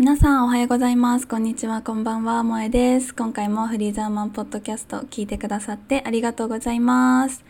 [0.00, 1.28] 皆さんおはようございます。
[1.28, 3.14] こんにちは、こんばんは、萌えです。
[3.14, 7.44] 今回もフリーザーマンポッドキャスト聞いてくださってありがとうございます。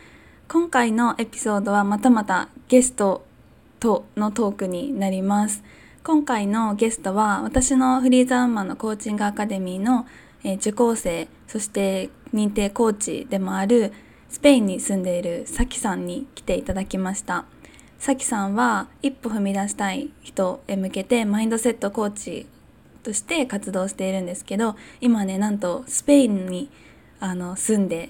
[0.49, 3.25] 今回のエピソードはまたまたゲスト
[3.79, 5.63] とのトークになります。
[6.03, 10.09] 今回のゲストは私のフリーザーマンのコーチングアカデミーの、
[10.43, 13.93] え受講生、そして認定コーチでもある
[14.29, 17.45] スペインに住んでいるサキさんに来ていただきました。
[18.01, 22.46] さきさんは一歩踏み出したい人へ向けてマインドセットコーチ
[23.03, 26.71] として活動しているんですけど今ねなんとスペインに
[27.21, 28.09] あの住んで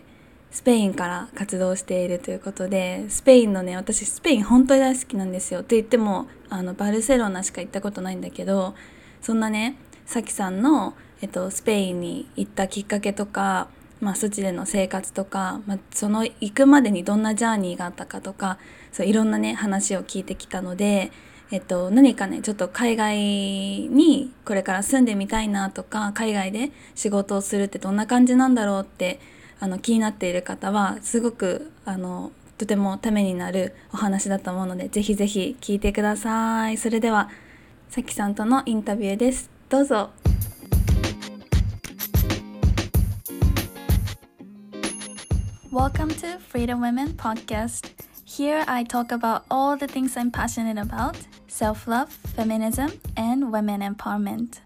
[0.52, 5.60] スペインから活動しているということでスペインのね私スペイン本当に大好きなんですよ。
[5.60, 8.76] と言ってもあのバルセロナしか行ったことないんだけど
[9.20, 9.74] そんなね
[10.06, 13.66] さきさんの、えっと、スペインに行ったきっかけとか
[14.00, 18.58] まあ、そっちでの生活とか、まあ、その行くまでにどんなジャーニーがあったかとか
[18.92, 21.10] そういろんなね話を聞いてきたので、
[21.50, 29.20] えっと、何かねちょっと海外にこれから住んでみたいなとか海外で仕事をするってどんな感じなんだろうって
[29.58, 36.76] あの気になっている方はすごくあのとてもためになるお話だと思うのでぜひぜひ聞いてください。
[36.76, 37.30] それでは
[37.88, 39.50] さきさんとのインタビューです。
[39.68, 40.10] どうぞ。
[45.72, 48.09] Welcome to Freedom Women Podcast.
[48.30, 51.16] Here I talk about all the things I'm passionate about
[51.48, 54.60] self love, feminism, and women empowerment.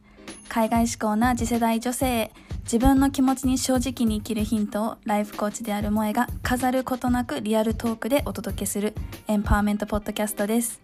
[0.50, 2.30] 海外志向な次世代女性
[2.64, 8.92] 自分の気持ちに正直に生きるヒントをライフコーチである萌えが飾ることなくリアルトークでお届けする
[9.28, 10.82] エンパワーメントポッドキャストです。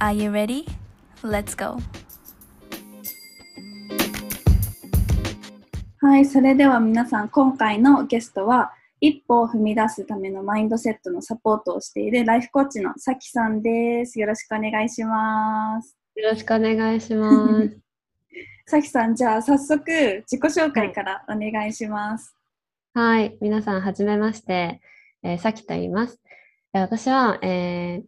[0.00, 0.66] Are you ready?
[1.22, 1.80] Let's go!
[6.00, 14.18] はい、それでは皆さん、今回のゲストは、一歩を踏み出すためのマインドセットのサポートをしているライフコーチのさきさんです。
[14.18, 15.96] よろしくお願いします。
[16.16, 17.30] よろしくお願いしま
[17.62, 17.78] す。
[18.66, 19.80] さきさん、じゃあ早速
[20.26, 22.34] 自己紹介からお願いします。
[22.92, 24.80] はい、皆さん、はじめまして、
[25.22, 26.20] えーさきと言います。
[26.74, 28.06] えー私は、えー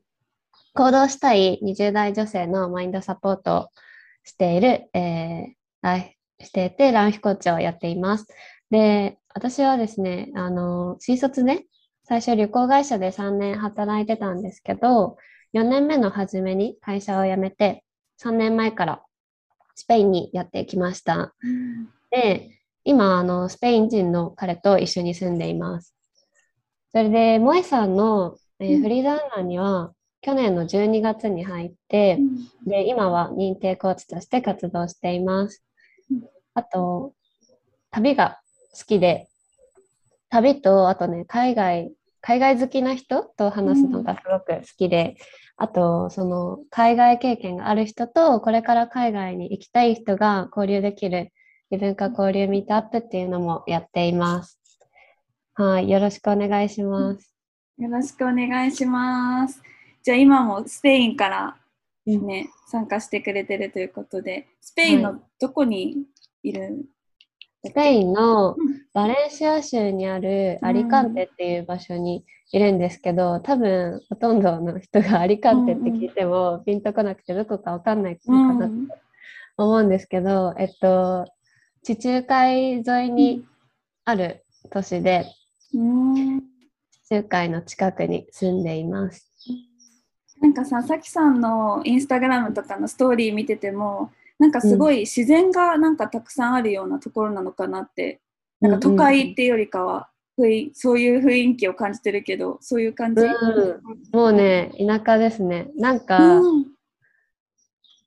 [0.74, 3.68] 行動したい20代女性のマインドサポートを
[4.24, 5.52] している、えー
[5.82, 8.26] ライフしていて、ライフコーチをやっています。
[8.70, 11.64] で、私はですね、あの、新卒で、
[12.04, 15.16] 最初旅行会社で3年働いてたんですけど、
[15.52, 17.84] 4年目の初めに会社を辞めて、
[18.16, 19.02] 3年前から
[19.74, 21.34] スペインにやってきました。
[22.10, 25.94] で、今、あの、スペイン人の彼と一緒に住んでいます。
[26.92, 29.92] それで、萌えさんの、えーうんフリーダンナーには、
[30.22, 32.18] 去年の12月に入って、
[32.66, 35.64] で、今は認定コーチとして活動しています
[36.10, 36.22] うん。
[36.54, 37.14] あと、
[37.90, 38.39] 旅が
[38.72, 39.28] 好きで、
[40.28, 45.16] 旅と、あとね、海外、海外好きな人と話すのがすごく好きで、
[45.56, 51.32] あと、その、海外経験がある人と、これから海外に行きたい人が交流できる
[51.70, 54.58] 異文化交流ミートアップっていうのもやっています。
[55.54, 57.34] はい、よろしくお願いします。
[57.78, 59.62] よろしくお願いします。
[60.02, 61.56] じゃあ今もスペインから
[62.06, 66.04] ね、参加してくれてるということで、スペインのどこに
[66.42, 66.86] いる
[67.64, 68.80] スペインのうん。
[68.92, 78.72] バレンシア州にあるアリカンテっていう場所にいるんですけど、多分ほとんどの人がアリカンテって聞いてもピンとこなくてどこかわかんないのかなと
[79.58, 81.26] 思うんですけど、えっと、
[81.84, 83.44] 地中海沿いに
[84.04, 85.26] ある都市で、
[85.72, 86.40] うん。
[86.40, 86.44] 地
[87.10, 89.30] 中海の近くに住んでいます。
[90.40, 94.10] なんかさ、さきさんのインスタグラムとかのストーリー見てても、
[94.40, 98.22] なんかすごい自然がなんかたくさんあるようなところなのかなって、
[98.60, 103.80] なんか都会っていうよりかは、ふいそういう雰囲気を感じてるけど、そういう感じ、うん。
[104.12, 105.70] もうね、田舎ですね。
[105.76, 106.66] なんか、うん。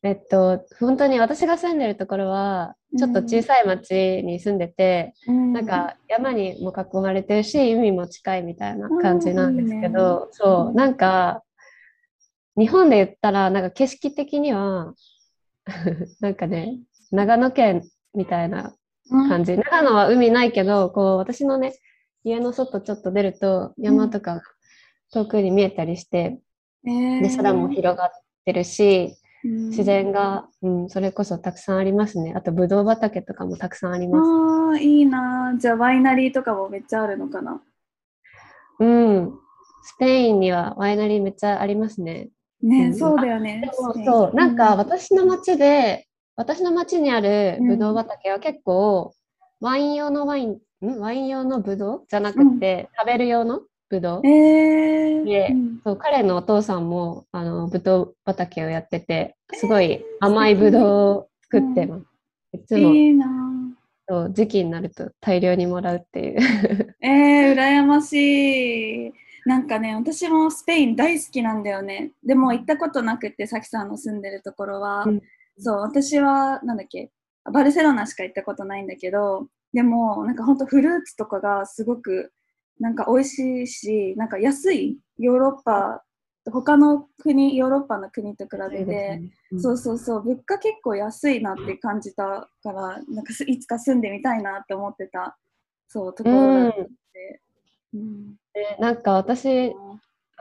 [0.01, 11.43] えっと、本当に私が住んでるところは、ちょっと小さい町に住んでて、なんか山にも囲まれてるし、海も近いみたいな感じなんですけど、そう、なんか、
[12.57, 14.93] 日本で言ったら、なんか景色的には、
[16.19, 16.79] なんかね、
[17.11, 17.83] 長野県
[18.13, 18.75] みたいな
[19.11, 19.57] うん感じ。
[19.57, 21.73] 長野は海ないけど、こう、私のね、
[22.23, 24.41] 家の外ちょっと出ると、山とかが
[25.11, 26.39] 遠くに見えたりして、
[26.85, 28.09] えーで、空も広がっ
[28.45, 32.33] てるし、うん自然が、うん、それこそたくさんありますね。
[32.33, 34.29] あと、ぶどう畑とかもたくさんあります。
[34.29, 35.53] ああ、いいな。
[35.59, 37.61] じゃあワイナリーとかもめっちゃあるのかな。
[38.79, 39.33] うん。
[39.81, 42.29] スペインにはワイナリーめっちゃありますね。
[42.63, 43.69] ね、うんそうだよね。
[44.05, 44.35] そう。
[44.35, 49.13] なんか、私の町で、私の町にあるぶどう畑は結構、
[49.59, 50.99] ワイン用のワイン、ん？
[50.99, 54.27] ワイン用のぶどうじゃなくて、食べる用のぶどう。
[54.27, 62.05] えーそう、彼のお父さんも、あの、ぶどう畑をやってて、すごい甘いぶどうを作ってます。
[62.53, 63.27] いつもいいな
[64.07, 66.39] そう時期になると大量にもらうっていう。
[67.01, 69.13] えー、羨ましい。
[69.45, 72.11] なんかね、私もスペイン大好きなんだよね。
[72.23, 75.03] でも行ったことなくて、さきさんの住んでるところは。
[75.05, 75.21] うん
[75.57, 77.11] そう、私は、なんだっけ、
[77.51, 82.31] バルセロナしか行ったことないんだけど、でも、なんかほんとフルーツとかがすごく、
[82.79, 86.03] なんか美味しいし、なんか安い、ヨーロッパ、
[86.51, 89.21] 他の国、ヨーロッパの国と比べて、
[89.59, 95.37] そうそうそう、物価結構安いなって感じたから、なんかすいつか住んでみたいなって思ってた、
[95.87, 96.73] そう、ところだっ
[97.13, 97.41] て。
[97.93, 99.73] うんでなんか私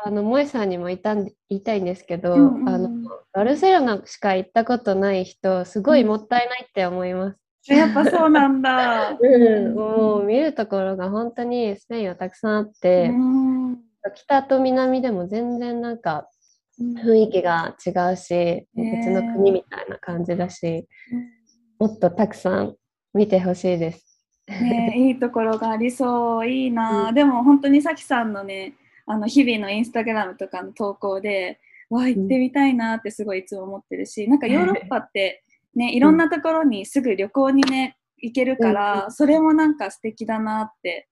[0.05, 2.69] あの萌さんにも言ったん言いたいんですけど、うんうんうん。
[2.69, 2.91] あの
[3.33, 7.73] バルセロナしか行ったことない人すごいもったいないって思います。
[7.73, 9.11] やっぱそうなんだ。
[9.21, 13.79] うん、もう見るところが本当にスペインはたくさんあって、うん。
[14.15, 16.29] 北と南でも全然なんか
[16.81, 20.89] 雰囲気が違うし、別の国みたいな感じだし、
[21.79, 22.75] もっとたくさん
[23.15, 24.12] 見てほしいです。
[24.49, 27.15] ねいいところがありそう、いいな、うん。
[27.15, 28.75] でも本当にさきさんのね、
[29.07, 31.61] あの日々のインスタグラムとかの投稿で、
[31.91, 35.45] わあ、行ってみたいなってすごいいつも思ってるし、なんかヨーロッパって
[35.75, 41.09] ね、いろんなところにすぐ旅行にね、行けるから、それもなんか素敵だなって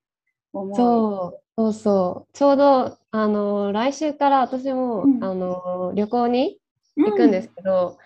[0.52, 0.76] 思う。
[0.76, 2.36] そうそうそう。
[2.36, 5.24] ちょうどあの来週から私も、うん。
[5.24, 6.58] あの旅行に
[6.96, 7.98] 行くんですけど、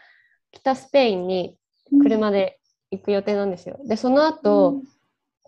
[0.51, 1.57] 北スペインに
[1.93, 2.59] うん車で
[2.91, 3.79] 行く予定なんですよ。
[3.85, 4.81] でその後、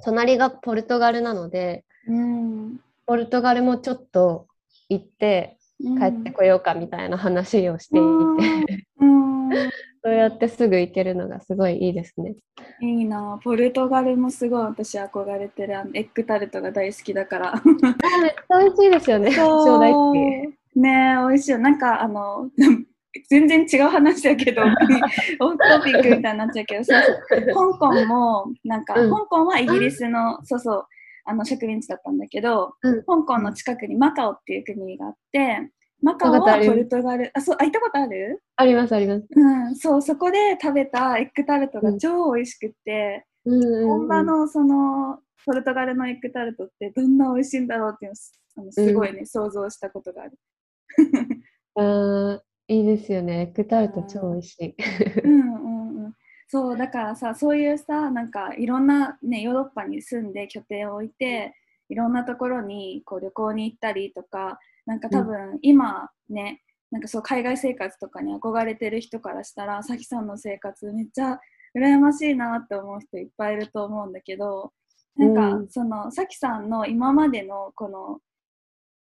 [0.04, 4.46] 隣がポルトガルなのでうん、ポルトガルもちょっと
[4.88, 5.98] 行ってうん。
[5.98, 8.00] 帰ってこようかみたいな話をしてい
[8.66, 9.50] て、うん、
[10.02, 12.34] そうやってすぐ行けるのがすごいいいですね。
[12.80, 13.38] いいな。
[13.42, 15.78] ポルトガルもすごい私憧れてる。
[15.78, 17.62] あのエッグタルトが大好きだから。
[17.64, 19.34] めっちゃ美味しいですよね。
[19.34, 20.18] 超大好き。
[20.78, 21.50] ねえ美味しい。
[21.52, 22.50] よなんかあの
[23.28, 24.62] 全然違う話だけど
[25.40, 27.72] オフトピックみたいになっちゃうけどそうそう。
[27.72, 29.10] 香港もなんか、うん。
[29.10, 30.86] 香港はイギリスのそうそう
[31.24, 33.02] あの植民地だったんだけど、うん。
[33.04, 35.70] 香港の近くにマカオっていう国があって
[36.02, 38.42] マカオはポルトガルあそうあ行ったことある？
[38.56, 39.26] ありますあります。
[39.30, 41.98] うん、そうそこで食べたエッグタルトがうん。
[41.98, 50.38] 超美味しくって、本場のそのポルトガルのエッグタルトってどんな美味しいんだろうっていうのをすあのすごいね、想像したことがある。
[52.68, 53.40] いいですよね。
[53.40, 54.74] エッグタルト超美味しい。
[55.24, 56.14] うんうんうん、
[56.48, 61.54] そうだからさそういうさなんかいろんな、ね、ヨーロッパに住んで拠点を置いて
[61.88, 71.38] いろんなところにこう旅行に行ったりとかなんか多分今ね、なんかそう海外生活とかに憧れてる人からしたらさきさんの生活めっちゃ
[71.76, 74.72] 羨ましいなって思う人いっぱいいると思うんだけど
[75.16, 78.18] なんか、うんそのさきさんの今までのこの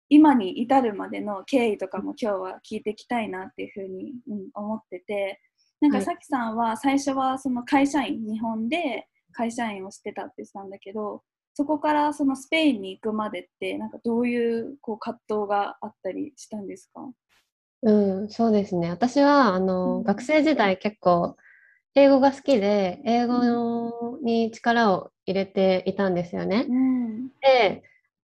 [0.10, 5.40] 今に至るまでの経緯とかも今日は聞いていきたいなっていうふうに、うん、思ってて
[5.80, 6.06] なんかはい。
[6.06, 11.22] さきさんは最初はその会社員日本で会社員をしてたって言ってたんだけど
[11.54, 17.02] そこからそのスペインに行くまでってなんかどういうこう葛藤があったりしたんですか？
[17.82, 17.92] う
[18.24, 18.90] ん、そうですね。
[18.90, 20.04] 私はあの、うん。
[20.04, 21.38] 学生時代結構
[21.96, 26.66] 英語が好きで英語に力を入れていたんですよね。
[26.70, 27.28] うん。
[27.42, 27.84] で、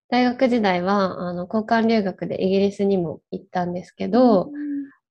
[0.09, 4.51] 大学時代はあの交換留学でイギリスにも行ったんですけど、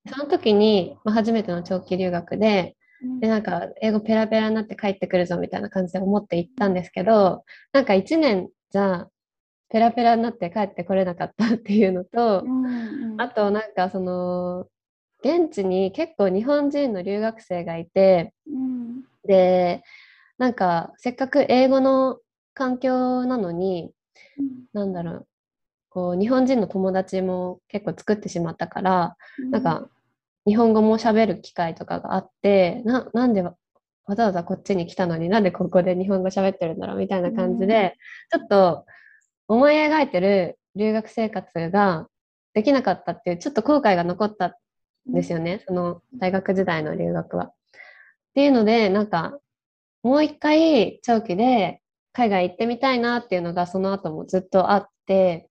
[0.07, 3.21] その時に、まあ、初めての長期留学で、うん。
[3.21, 9.09] で、なんか英語ペラペラになって帰ってくるぞみたいな感じで思って行ったんですけど、なんか1年じゃ
[9.71, 12.45] ペラペラになって帰ってこれなかったっていうのと、
[13.19, 14.67] あとなんかその
[15.25, 19.05] 現地に結構日本人の留学生がいてうん。
[19.27, 19.83] で
[20.37, 22.19] なんかせっかく英語の
[22.53, 23.91] 環境なのに
[24.73, 25.27] なんだろう。
[25.91, 29.17] こう日本人の友達も結構作ってしまったから
[29.51, 29.89] なんか
[30.45, 33.55] 日本語も喋る機会とかがあってななんでわ
[34.07, 37.97] わざわざこっちに来たのになんでここで日本語喋ってるんだろうみたいな感じで、
[38.31, 38.85] ちょっと
[39.49, 42.07] 思い描いてる留学生活が
[42.53, 44.59] できなかったっていうちょっと後悔が残った
[45.09, 47.45] んですよね、その大学時代の留学は。
[47.47, 47.51] っ
[48.35, 49.39] ていうのでなんか
[50.03, 51.81] もう一回長期で
[52.15, 55.51] 海外行ってみたいなっていうのがその後もずっとあって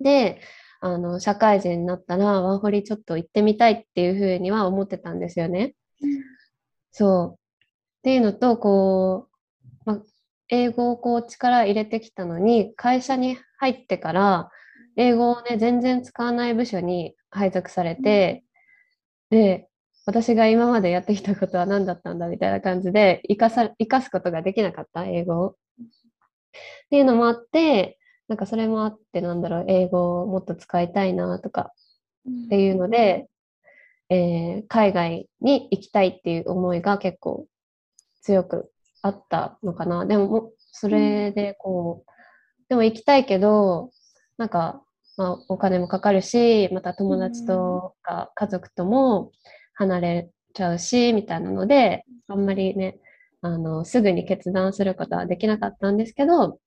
[0.00, 0.40] で
[0.80, 5.74] あの社会人になったらワーホリちょっと行ってみたいっていうふうには思ってたんですよね。
[6.92, 7.34] そう。
[7.34, 9.28] っていうのと、こ
[9.86, 10.02] う、ま、
[10.50, 14.50] 英語をこう力入れてきたのに、会社に入ってから、
[14.96, 18.44] 英語をね、全然使わない部署に配属されて、
[19.30, 19.68] で、
[20.08, 25.48] 私が今までやってきたことは何だったんだみたいな感じで、生かさ、生かすことができなかった、英語を。
[25.50, 25.54] っ
[26.88, 31.72] ていうのもあって、なんかそれもあって、なんだろう、英語をもっと使いたいなとか
[32.46, 33.28] っていうので、
[34.08, 37.46] えー海外に行きたいっていう思いが結構
[38.22, 38.72] 強く
[39.02, 40.06] あったのかな。
[40.06, 42.10] でも、それでこう、
[42.70, 43.90] でも行きたいけど、
[44.38, 44.82] なんか、
[45.18, 49.32] まあ、お金もかかるし、また友達とか家族とも
[49.78, 52.98] 離れちゃうし、みたいなので、あんまりね、
[53.42, 56.58] あの、すぐに決断することはできなかったんですけど、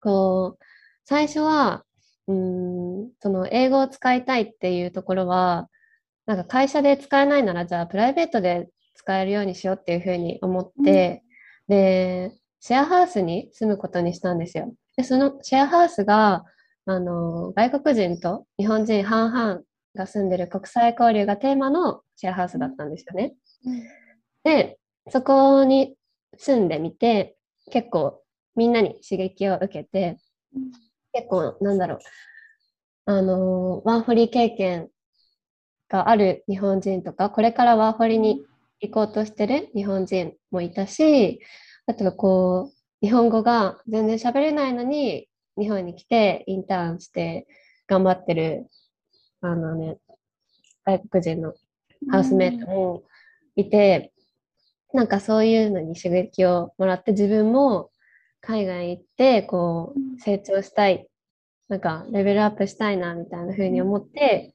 [0.00, 0.64] こう、
[1.04, 1.84] 最初は、
[2.28, 2.34] うー
[3.06, 5.68] ん、その英語を使いたいっていうところは、
[6.26, 11.22] なんか会社で使えないなら、じゃあプライベートで使えるようにしようっていうふうに思って、
[11.68, 14.74] で、シェアハウスに住むことにしたんですよ。
[14.96, 16.44] で、そのシェアハウスが、
[16.86, 19.62] あの、外国人と日本人半々
[19.94, 23.34] が住んでる国際交流がテーマのシェアハウスだったんですよね。
[24.44, 24.78] で、
[25.10, 25.96] そこに
[26.36, 27.36] 住んでみて、
[27.70, 28.22] 結構
[28.56, 30.18] みんなに刺激を受けて、
[31.12, 31.98] 結構なんだろう、
[33.06, 34.88] あの、ワーホリ経験
[35.88, 38.42] がある日本人とか、これからワーホリに
[38.80, 41.40] 行こうとしてる日本人もいたし、
[41.86, 47.46] あとはこう、日本語が全然喋れないのに、日本に来てインターンして
[47.86, 48.68] 頑張ってる、
[49.42, 49.98] あのね、
[50.84, 51.54] 外国人の
[52.10, 53.02] ハウスメイトも
[53.56, 54.12] いて、
[54.94, 57.90] なんかそういうのに刺激をもらって自分も
[58.40, 61.08] 海外行ってこうんう成長したい、
[61.68, 64.54] なんかレベルアップしたいなみたいな風に思って、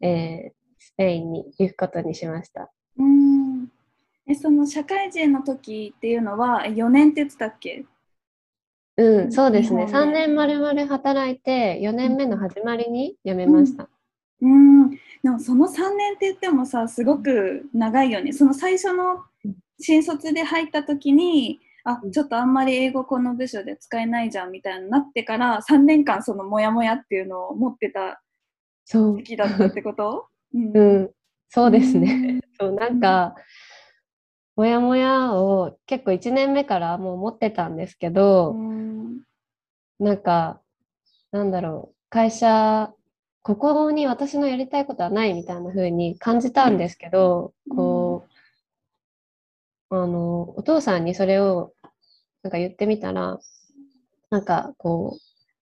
[0.00, 2.70] えースペインに行くことにしました。
[2.98, 3.68] うん
[4.26, 7.84] えその社会人の時っていうのは4年って言ってたっけ？
[8.96, 9.86] う、うんんそうですね。
[9.86, 13.88] 日本で3年丸々働いて4年目の始まりに辞めました。
[14.40, 14.90] うん。
[14.90, 18.32] でもその3年って言ってもさすごく長いよね。
[18.32, 19.24] その最初の
[19.80, 22.12] 新卒で入った時にあうん。
[22.12, 28.20] ちょっとあんまり英語この部署で使えないじゃんみたいになってから3年間そのモヤモヤっていうのを持ってた
[28.86, 30.26] 時期だったってこと？
[30.54, 30.76] うん。
[30.76, 31.10] うん、
[31.50, 32.40] そうですね。
[32.60, 33.34] そう、なんか、
[34.56, 39.20] もやもやを結構1年目からもう持ってたんですけうど、ん。
[40.00, 40.60] なんか、
[41.32, 42.92] なんだろう、会社、
[43.48, 47.76] ここに私のやりたいことはないみたいな風に感じたんですけど、うん。
[47.76, 48.26] こ
[49.90, 51.72] う、あの、お父さんにそれを
[52.42, 53.38] なんか言ってみたら、
[54.28, 55.16] なんかこ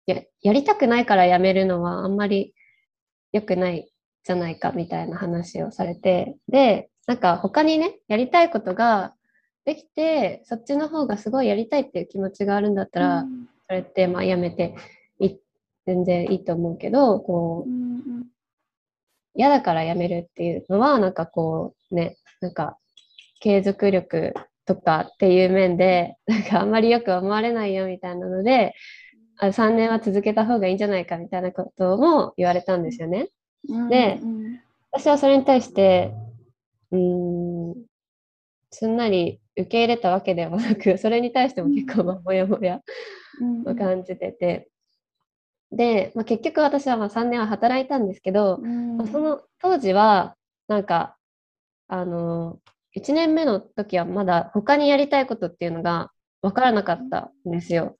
[0.07, 2.53] う、や、やりたくないからやめるのはあんまり
[3.33, 3.91] 良くない
[4.23, 9.13] じゃないかみたいな話をされて、で、なんか他にね、やりたいことが
[9.65, 13.25] できて、そっちの方がすごいやりたいっていう気持ちがあるんだったら、
[13.67, 14.73] それってまあやめて。
[14.77, 15.02] い
[15.85, 17.69] 全然いいと思うけど、こう、
[19.35, 22.77] 嫌だからやめるっていうのは、なんかこうね、なんか
[23.39, 24.33] 継続力
[24.65, 28.73] とかっていう面で、なんかあんまりよく思われないよみたいなので、
[29.37, 33.29] あ3年は続けた方がいいんじゃないかみたいなことも言われたんですよね。
[33.89, 34.19] で
[34.91, 36.13] 私はそれに対して、
[36.91, 37.75] うん、
[38.69, 42.81] すんなり受け入れたわけではなく、それに対しても結構まあもやもや
[43.65, 44.69] を感じてて、
[45.75, 48.97] で、まあ、結局私はまあ3年は働いたんですけど、うん。
[48.97, 50.35] まあその当時は、
[50.67, 51.17] なんか、
[51.87, 52.59] あの、
[52.95, 56.11] 1年目の時はまだ他にやりたいことっていうのが
[56.41, 57.97] 分からなかったんですよ。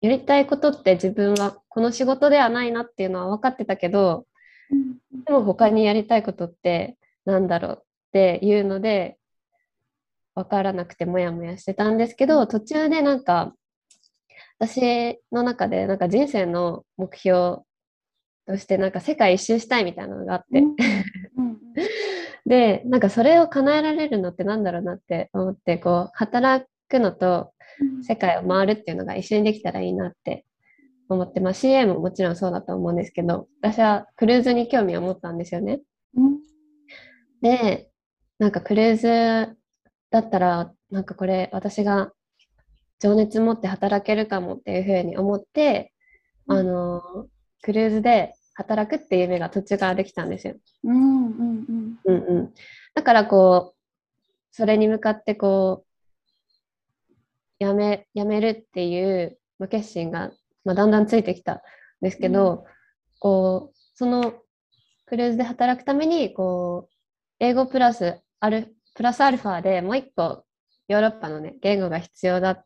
[0.00, 4.26] やりたいことって自分はこの仕事ではないなっていうのは分かってたけど、
[4.70, 5.24] うん。
[5.24, 9.18] でも他にやりたいことってなんだろうっていうので、
[10.34, 13.54] 分からなくてもやもやしてたんですけど、途中でなんか、
[14.58, 17.58] 私の中でなんか人生の目標
[18.46, 20.60] としてなんか世界一周したいみたいなのがあって、
[21.36, 21.58] うん。
[22.46, 28.04] で、なんかそれを叶えられるのってなんだろうなって思って、こう、働くのとうん。
[28.04, 30.46] 世界を回るっていうのが一緒にできたらいいなって
[31.08, 35.80] 思って、まあ CA ももちろんそうだと思うんですけど、私はクルーズに興味を持ったんですよね。
[36.14, 36.38] うん。
[37.42, 37.90] で、
[38.38, 39.56] なんかクルーズ
[40.10, 42.12] だったら、なんかこれ私が
[42.98, 45.92] 情熱持って働けるかもっていうふうに思って、
[46.46, 47.02] うんあの、
[47.62, 50.54] クルーズで働くっていう夢が途中からできたんですよ。
[50.84, 52.54] うんうんうんうん。
[52.94, 53.76] だからこう、
[54.50, 55.86] それに向かってこう、
[57.58, 60.30] やめ、やめるっていう、まあ、決心が、
[60.64, 61.60] まあ、だんだんついてきたん
[62.00, 62.64] ですけど、
[63.18, 64.34] こう、その
[65.06, 66.94] クルーズで働くために、こう、
[67.40, 70.44] 英語プラスアル、プラスアルファでもう一個、
[70.88, 72.64] ヨーロッパのね、言語が必要だっ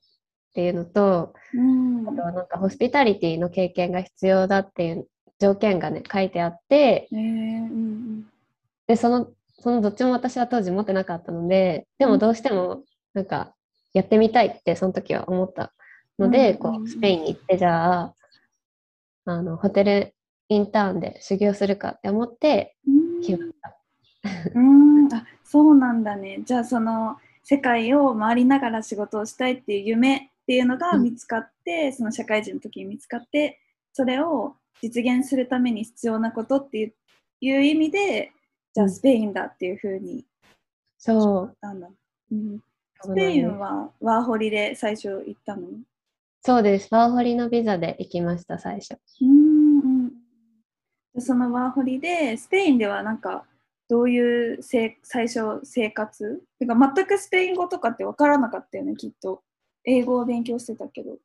[0.55, 2.09] ていうのと、うん。
[2.09, 7.23] あとはなんかホスピタリティの経験が必要だっていう条件がね、書いてあって、えーう
[7.67, 8.27] ん
[8.87, 9.29] で、その、
[9.61, 12.83] そのどっちも私は当時持ってなかったので、でもどうしても
[13.15, 13.55] なんか
[13.93, 15.73] やってみたいってその時は思った
[16.19, 16.59] ので、うん。
[16.59, 18.15] こう、スペインに行って、じゃあ、
[19.27, 20.15] あの、ホテル
[20.49, 23.21] インターンで修行するかって思ってうん。
[23.21, 23.79] 決まった。
[24.55, 25.15] うん。
[25.15, 26.41] あそうなんだね。
[26.45, 33.61] じゃあその世界を回りながら仕事をしたいっていう夢っていうのが見つかって、うん、その社会人の時に見つかって
[33.93, 36.93] それを実現するために必要なことって
[37.41, 38.33] いう意味で
[38.75, 40.25] じゃあスペインだっていうふうに
[40.99, 41.57] そう。
[41.61, 41.89] なんだ、
[42.33, 42.59] うん、
[43.01, 45.69] スペインはワーホリで最初行ったの？
[46.45, 46.89] そうです。
[46.91, 48.99] ワーホリのビザで行きました最初。
[49.21, 53.45] うんうんそのワーホリでスペインではなんか
[53.89, 56.43] どういうせ最初生活？
[56.59, 59.45] てか全くスペイン語とかって分からなかったよねきっと
[59.85, 61.19] 英語を勉強してたけど。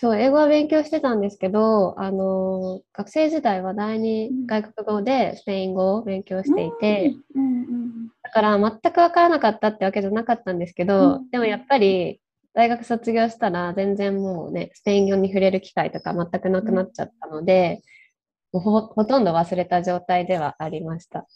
[0.00, 12.20] そう英語は勉強してたんですけどあの学生時代は第二外国語でスペイン語を勉強していて、うんうんうん、だから全く分からなかったってわけじゃなかったんですけど、うん、でもやっぱり
[12.54, 17.82] 大学卒業したら全然もうねスペイン語に触れる機会とか全くなくなっちゃったので、
[18.52, 21.26] もうほほとんど忘れた状態ではありました。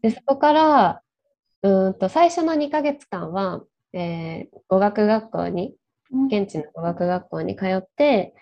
[0.00, 1.02] でそこから
[1.62, 3.62] うんと最初の2ヶ月間は、
[3.94, 5.74] えー、語学学校に
[6.28, 8.34] 現地の語学学校に通って、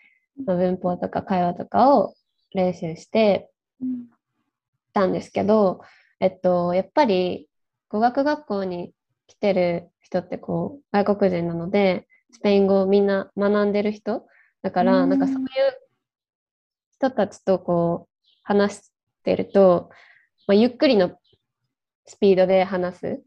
[0.47, 2.15] まあ、文法とか会話とかを
[2.55, 3.51] 練習して
[4.95, 5.83] たんですけど、
[6.21, 7.49] えっと、やっぱり
[7.89, 8.93] 語学学校に
[9.27, 14.27] 来てる人ってこう外国人なのでスペイン語をみんな学んでる人
[14.63, 15.47] だから、なんかそういう
[16.93, 18.93] 人たちとこう話し
[19.25, 19.91] てると、
[20.47, 21.11] まあ、ゆっくりの
[22.07, 23.23] スピードで話す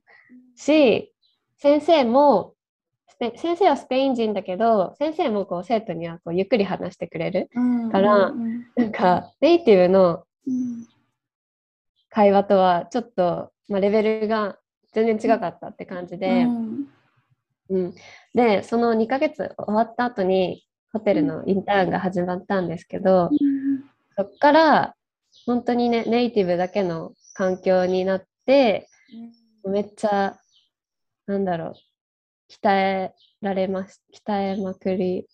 [0.56, 1.14] し
[1.58, 2.54] 先生も
[3.20, 7.50] 先生はスペイン人だけど先生もこう生徒にはこうゆっくり話してくれる
[7.92, 10.24] から、うんうんうん、なんかネイティブの
[12.10, 14.58] 会話とはちょっと、まあ、レベルが
[14.94, 16.88] 全然違かったって感じで、うん。
[17.68, 17.96] うん、
[18.34, 23.30] でその2ヶ月終わった後にホテルのインターンが始まったんですけど、
[24.16, 24.96] そっから
[25.46, 28.88] 本当にねネイティブだけの環境になって、
[29.68, 30.38] めっちゃ
[31.28, 31.74] なんだろう。
[32.50, 34.04] 鍛えられます。
[34.14, 35.28] 鍛えまくり。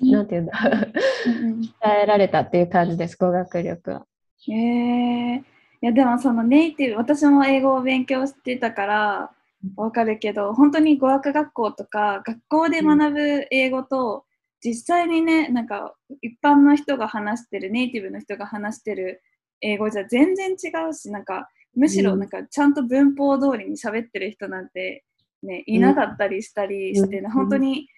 [0.00, 0.52] なんていうんだ。
[0.52, 4.06] 鍛えられたっていう感じです語学力は。
[4.48, 5.42] へえー、い
[5.80, 9.30] やでもそのネイティブ私も英語を勉強してたから
[9.76, 14.24] わかるけど本当に語学学校とか学校で学ぶ英語と、
[14.62, 19.22] 実際にねなんか一般の人が話してるネイティブの人が話してる
[19.60, 25.04] 英語じゃ全然違うしなんかむしろなんかちゃんと文法通りに喋ってる人なんて、
[25.42, 27.88] ね、いなかったりしたりして、ね、本当に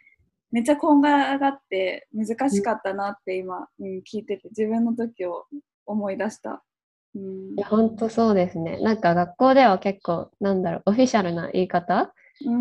[0.50, 5.46] めっちゃこんがらがって難しかったなって今、うん、聞いてて自分の時を
[5.86, 6.62] 思い出した。
[7.14, 7.22] うん、
[7.56, 8.78] いや本当そうですね。
[8.80, 12.12] なんか学校では結構なんだろうオフィシャルな言い方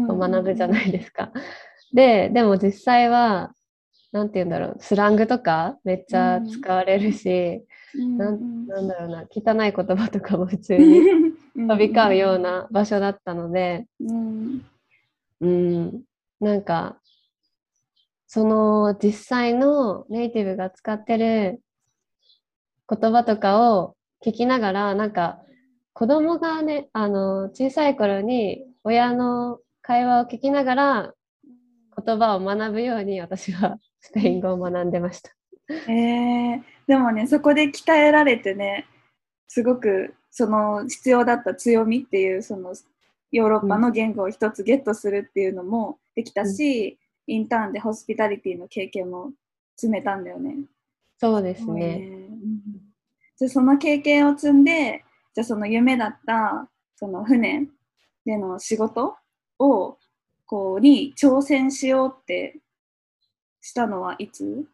[0.09, 1.31] を学ぶじゃないですか。
[1.93, 3.53] ででも実際は
[4.11, 7.61] なんて言うんだろうスラングとかめっちゃ使われるし、
[7.95, 11.01] うん、なんなんだろうな汚い言葉とかも普通に
[11.57, 14.61] 飛び交うような場所だったので、うん、
[15.41, 16.03] うん、
[16.39, 16.99] なんか
[18.27, 21.61] その実際のネイティブが使ってる
[22.87, 25.39] 言葉とかを聞きながらなんか
[25.93, 31.13] 子供がねあの小さい頃に親の会話を聞きながら
[32.05, 35.31] 言葉を学ぶように私はスペイン語を学んでました。
[35.69, 38.85] えー、でもねそこで鍛えられてね
[39.47, 42.75] すごくその必要だった強みっていうその
[43.31, 49.31] ヨーロッパの言語を一つゲットするっていうのもできたし、うん、インターンでホスピタリティの経験も
[49.75, 50.57] 積めたんだよね。
[51.19, 52.07] そうですね。
[52.11, 52.61] うん、
[53.35, 57.65] じゃその経験を積んでじゃその夢だったその船
[58.23, 59.15] での仕事
[59.57, 59.97] を
[60.45, 62.59] こうに挑戦しようって
[63.59, 64.67] したのはいつ？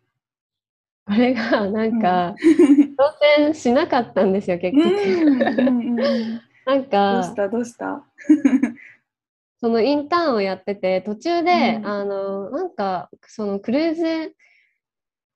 [1.06, 2.96] これがなんか、うん、挑
[3.38, 4.84] 戦しなかったんですよ結局。
[6.66, 8.04] なんかどうしたどうした？
[9.60, 14.36] そのインターンをやってて途中で、うん、あのなんかそのクルーズ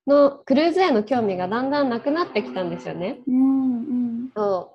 [0.05, 3.19] のクルーズへの興味がだんだんなくなってきたんですよね。
[3.27, 3.83] うんう
[4.25, 4.71] ん、そ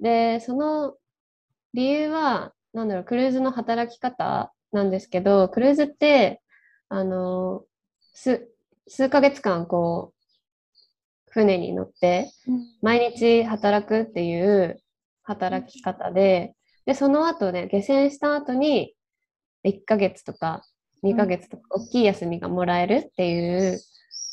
[0.00, 0.02] う。
[0.02, 0.94] でその
[1.74, 6.42] 理由はなんだろうクルーズの働き方なんですけどクルーズって
[6.88, 7.64] あの
[8.14, 8.48] 数
[8.86, 10.17] 数ヶ月間こう
[11.30, 12.30] 船に乗って
[12.82, 14.80] 毎日働くっていう
[15.22, 16.54] 働き方で
[16.86, 18.94] でその後ね下船した後に
[19.66, 20.62] 1ヶ月とか
[21.04, 23.78] 2ヶ月とか大きい休みがもらえるっていう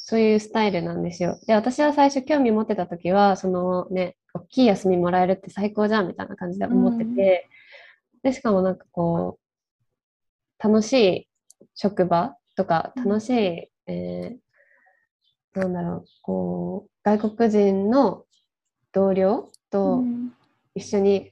[0.08, 1.39] そういうスタイルなんですよ。
[1.47, 7.49] で私は最初興味持ってた時はそのね大きい休みもらえるって最高じゃんみたいな感じで思ってて、
[8.21, 11.27] でしかもなんかこう楽しい
[11.73, 14.38] 職場とか楽しい、えー、
[15.55, 18.25] なんだろうこう外国人の
[18.91, 20.03] 同僚と
[20.73, 21.31] 一緒に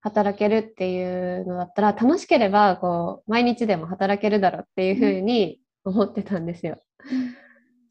[0.00, 6.78] 働けるっていうのだったら楽しければこう毎日でも働けるだろうっていうふうに思ってたんですよ。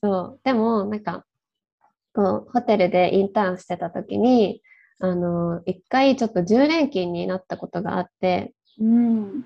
[0.01, 1.25] そうでもなんか
[2.13, 4.61] こうホテルでインターンしてた時に
[4.99, 9.45] あの一回ちょっと10連勤になったことがあって、うん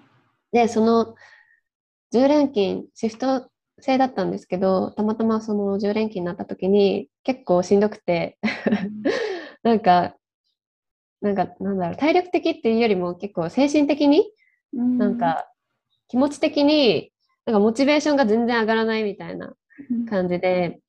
[0.52, 1.16] でその
[2.14, 3.50] 10連勤シフト
[3.82, 8.38] 制だったんですけどたまたまその10連勤になった時に結構しんどくて
[9.64, 10.16] なんか
[11.22, 14.24] なんかなんだろう体力的っていうよりも結構精神的に
[14.74, 15.18] うんなん。
[15.18, 15.48] か
[16.08, 17.14] 気持ち的に
[17.46, 19.54] なんかモチベーションが全然上がらないみたいな
[20.10, 20.80] 感じで、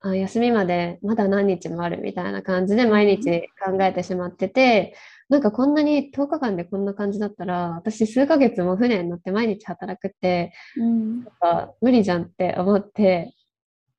[0.00, 4.94] あ休みまでまだ何日もあるみたいな感じで毎日考えてしまってて、
[5.28, 13.34] なんかこんなに10日間でこんな感じだったら、私数ヶ月も船に乗って毎日働くって、うんなんか無理じゃんって思って、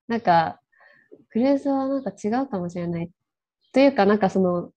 [0.07, 0.61] なんか
[1.29, 3.11] クルーズはなんか違うかもしれない。
[3.73, 4.71] というか、なんかその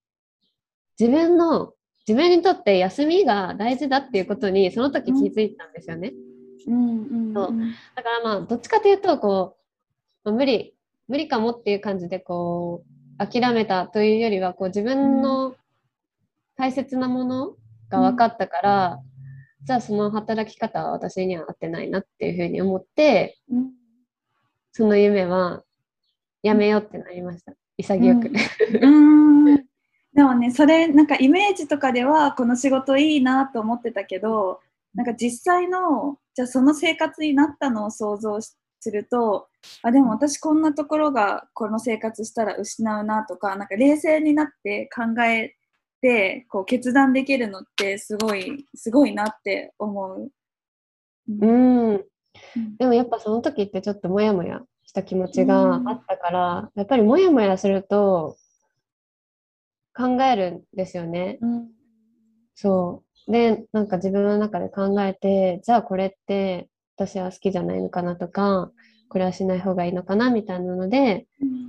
[0.99, 1.73] 自分の
[2.07, 6.11] 自分にとって休みが大事だっていうことにその時気づいたんですよね。
[6.67, 7.47] うんうんそう
[7.95, 9.55] だからまあどっちかというとこ
[10.25, 10.75] う、まあ無理
[11.07, 12.83] 無理かもっていう感じでこ
[13.19, 15.55] う諦めたというよりはこう自分の
[16.61, 17.55] 大切なもの
[17.89, 18.99] が分かったから、
[19.63, 23.71] じゃあその働き方は私には合ってないなっていうふうに思ってうん。
[24.71, 25.63] その夢は
[26.43, 27.53] やめようってなりました。
[27.77, 28.31] 潔く。
[28.79, 29.55] うん。
[30.13, 34.59] でもねそれなんかイメージとかではこの仕事いいなと思ってたけど
[34.93, 39.47] なんか実際のじゃあその生活になったのを想像しすると
[39.83, 45.55] あでも私こんなところがこの生活したら失うなとかなんか冷静になって考え
[46.01, 50.31] てこう決断できるのってすごいすごいなって思う。
[51.27, 52.03] うん。
[52.77, 58.37] でもやっぱその時ってちょっとモヤモヤした気持ちがあったから、やっぱりモヤモヤすると
[59.95, 61.37] 考えるんですよね。
[61.41, 61.67] うん。
[62.55, 63.31] そう。
[63.31, 68.71] で、なんか自分の中で考えて、じゃあこれって私は好きじゃないのかなとか、
[69.09, 71.27] これはしない方がいいのかなみたいなので、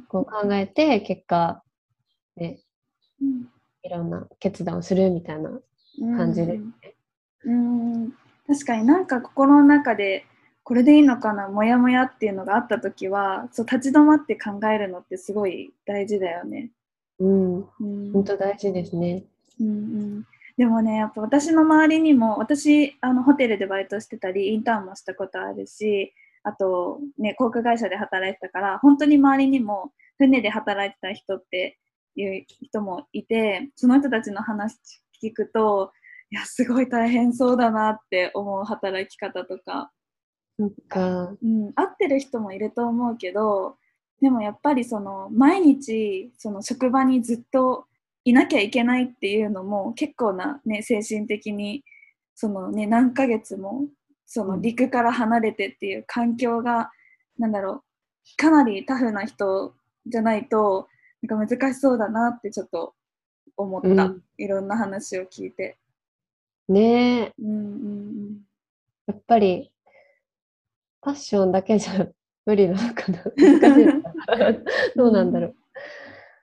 [0.09, 1.63] こう考えて、結果、
[2.37, 2.61] ね、
[3.21, 3.52] うん
[3.83, 5.51] いろんな決断をするみたいな
[6.17, 6.95] 感じですね。
[7.45, 8.13] うん
[8.47, 10.27] 確かになんか心の中で
[10.65, 16.71] これでいいのかなモヤモヤっていうのがあった時はそう立ち止まって考えるのってすごい大事だよね。
[17.19, 19.25] うん、うん本当大事ですね。
[19.61, 26.15] うんうん、でもねやっぱ私の周りにも私あのホテルでバイトしてたりインターンもしたことあるし
[26.45, 31.79] あと、ね、航空会社で働いてたから本当に周りにも船で働いてた人って
[32.17, 34.77] いう人もいてその人たちの話
[35.23, 35.93] 聞くと
[36.31, 39.93] いやすごい大変そうだなって思う働き方とか、
[40.59, 41.35] そっか。
[41.43, 43.77] うん、合ってる人もいると思うけど
[44.21, 47.87] でもやっぱりその毎日その職場にずっと
[48.25, 51.83] いなきゃいけないっていうのも結構な、ね、精神的に
[52.35, 53.87] その、ね、何ヶ月も
[54.27, 56.91] その陸から離れてっていう環境が、
[57.39, 59.75] なんだろうかなりタフな人
[60.07, 60.87] じゃないと
[61.23, 62.95] なんか難しそうだなってちょっと
[63.57, 65.77] 思った、うんいろんな話を聞いて。
[66.69, 68.41] ねえ、うんうん
[69.07, 69.73] やっぱり、
[71.01, 72.09] パッションだけじゃ
[72.47, 73.25] 無理なのかな。
[73.37, 74.97] 難しい。
[74.97, 75.57] どうなんだろう。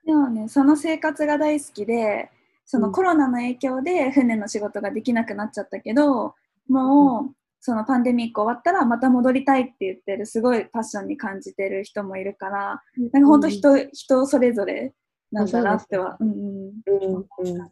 [0.05, 2.31] でもねその生活が大好きで
[2.65, 6.33] そのうんコロナの影響で船の仕事ができなくなっちゃったけど
[6.67, 14.93] もうそのパンデミック終わったらまた戻りたいって言ってるすごいパッションに感じてる人もいるからなんか本当人,、人それぞれ
[15.31, 16.37] なんだなっては、うんうん
[16.85, 17.05] うん。
[17.07, 17.69] 思ったな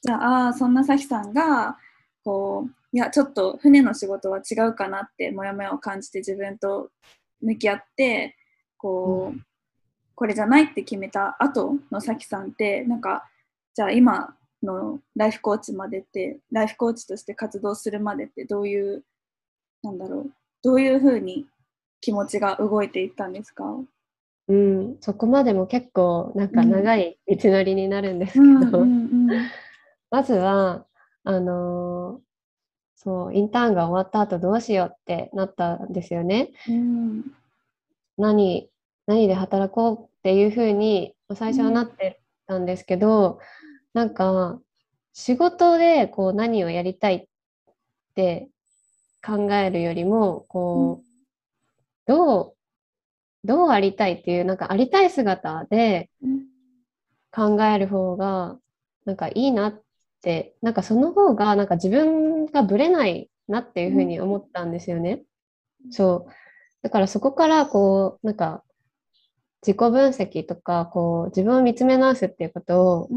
[0.00, 1.76] じゃああーそんなさきさんが
[2.24, 6.90] こういやちょっと船の仕事は違うかなってモヤモヤを感じて自分と
[7.40, 8.36] 向き合って
[8.76, 9.40] こう、
[10.14, 13.28] これじゃないって決めた後のさきさんってなんか
[13.74, 19.04] じゃあ今のライフコーチまでってライフコーチとして活動するまでってどういう
[19.82, 20.30] なんだろう
[20.62, 21.46] どういうふうに
[22.00, 23.64] 気持ちが動いていったんですか？
[24.48, 26.70] うん、そこまでも結構なんかうん。
[26.70, 28.84] 長い道のりになるんですけど、
[30.10, 30.86] まずは
[31.24, 32.28] あのー
[33.00, 36.50] そうインターンが終わった後どうしようってなったんですよね。
[36.68, 37.24] うん。
[38.16, 38.68] 何
[39.06, 43.38] 何で働こうっていうふうに最初はなってたんですけど、
[43.94, 44.60] なんか
[45.12, 47.26] 仕事でこう何をやりたいっ
[48.14, 48.48] て
[49.24, 51.08] 考えるよりもこう、
[52.06, 52.54] どう
[53.44, 56.10] どうありたいっていうなんかありたい姿で
[57.32, 58.58] 考える方が
[59.04, 59.82] なんかいいなっ
[60.22, 65.22] てなんかその方がなんか自分がぶれないなっていうふうに思ったんですよね。
[65.90, 66.32] そう
[66.82, 68.62] だからそこからこうなんか
[69.62, 73.08] 自己分析とかこう自分を見つめ直すっていうことを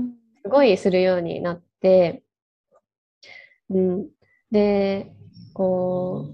[0.43, 2.23] すごいするようになって、
[3.69, 4.09] うん、
[4.51, 5.13] で、
[5.53, 6.29] こ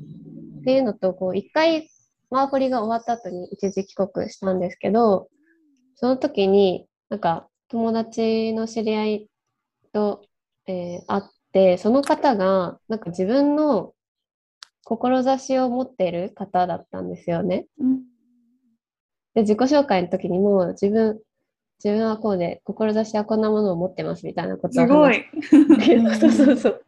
[0.57, 1.89] う、っていうのと、こう、一回
[2.29, 5.29] ワーホリが終わった後に一時帰国したんですけど、
[5.95, 9.29] その時に、なんか友達の知り合い
[9.93, 10.23] と、
[10.67, 13.93] えー、会って、その方が、なんか自分の
[14.83, 17.67] 志を持っている方だったんですよね。
[17.79, 17.99] うん、
[19.33, 21.19] で、自己紹介の時にも、自分、
[21.83, 26.19] 自分はこうで、志はこんなものを持ってますみたいなことを話して。
[26.19, 26.81] そうそうそう。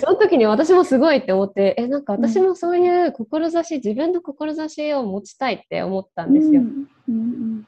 [0.00, 6.60] その時に私もすごいって思って、え、なんか私もそういう志、自分の志を持ちたいって思ったんですよ。
[6.60, 7.66] うんうん、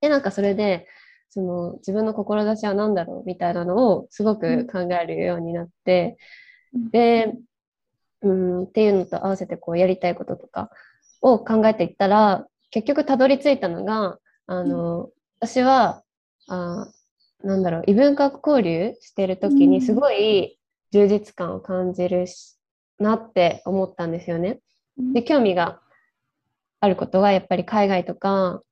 [0.00, 0.86] で、なんかそれで、
[1.28, 6.16] その自分の志は何だろうみたいなのをすごく考えるようになって、
[6.72, 7.34] うん、で、
[8.22, 10.70] うん、っていうのと合わせてこうやりたいこととか
[11.20, 15.10] を考えていったら、結局たどり着いたのが、あの、
[15.46, 16.02] 私は、
[16.48, 16.88] あ
[17.44, 20.58] なんだろう、異文化交流してる時にすごい
[20.90, 22.56] 充実感を感じるし、
[22.98, 24.58] なって思ったんですよね。
[25.14, 25.80] で、興味が
[26.80, 28.62] あることはやっぱり海外とか、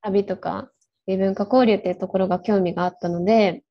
[0.00, 0.70] 旅とか、
[1.08, 3.64] 異文化交流っていうところが興味があったので、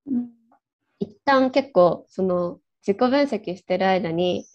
[1.00, 4.46] 一旦結構その自己分析してる間に、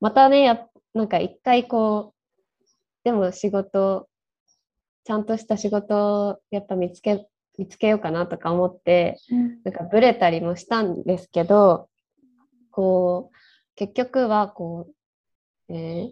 [0.00, 2.64] またね、やなんか一回こう、
[3.04, 4.08] でも仕事
[5.08, 11.88] ちゃんとした仕事をやっぱ見つけ見つけようかなとか思って、うん、なんかブレたりもしたんですけど
[12.70, 13.36] こう
[13.74, 14.90] 結局はこ
[15.70, 16.10] う、えー、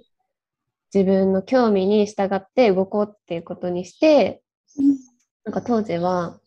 [0.94, 4.40] 自分の興味に従って動こうっていうことにして、
[4.78, 4.96] うん、
[5.44, 6.40] なんか当時は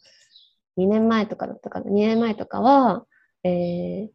[0.80, 3.06] 2年前とかだったかな2年前とかは、
[3.44, 4.08] えー、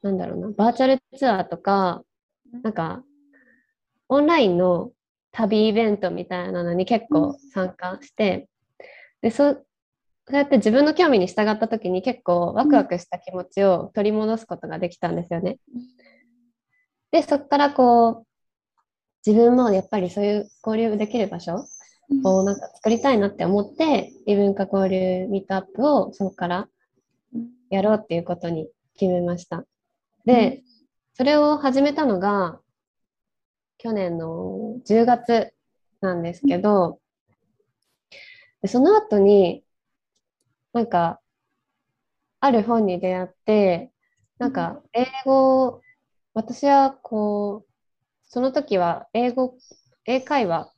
[0.00, 2.02] なんだろうなバーチャルツアーとか
[2.62, 3.02] なんか
[4.08, 4.90] オンラインの
[5.32, 8.48] 旅イベントみたいなのに結構参加して、
[9.22, 9.56] でそ
[10.28, 15.58] そうやって自分の興味に従った時に結構ワクワクした気持ちを取り戻すことができたんですよね。
[17.10, 18.26] でそこからこう
[19.26, 21.66] 自分もやっぱりそういう交流できる場所
[22.24, 26.68] をなんか作りたいなって思って異文化交流ミートアップをそこから
[27.70, 28.68] やろうっていうことに
[28.98, 29.64] 決めました。
[30.24, 30.62] で、
[31.14, 32.60] それを始めたのが
[33.82, 35.52] 去年の10月
[36.00, 37.00] なんですけど、
[38.62, 39.64] でその後に、
[40.72, 41.20] なんか、
[42.38, 43.90] ある本に出会って、
[44.38, 45.82] なんか、英語、
[46.32, 47.70] 私はこう、
[48.22, 49.58] その時は英語、
[50.06, 50.72] 英会話、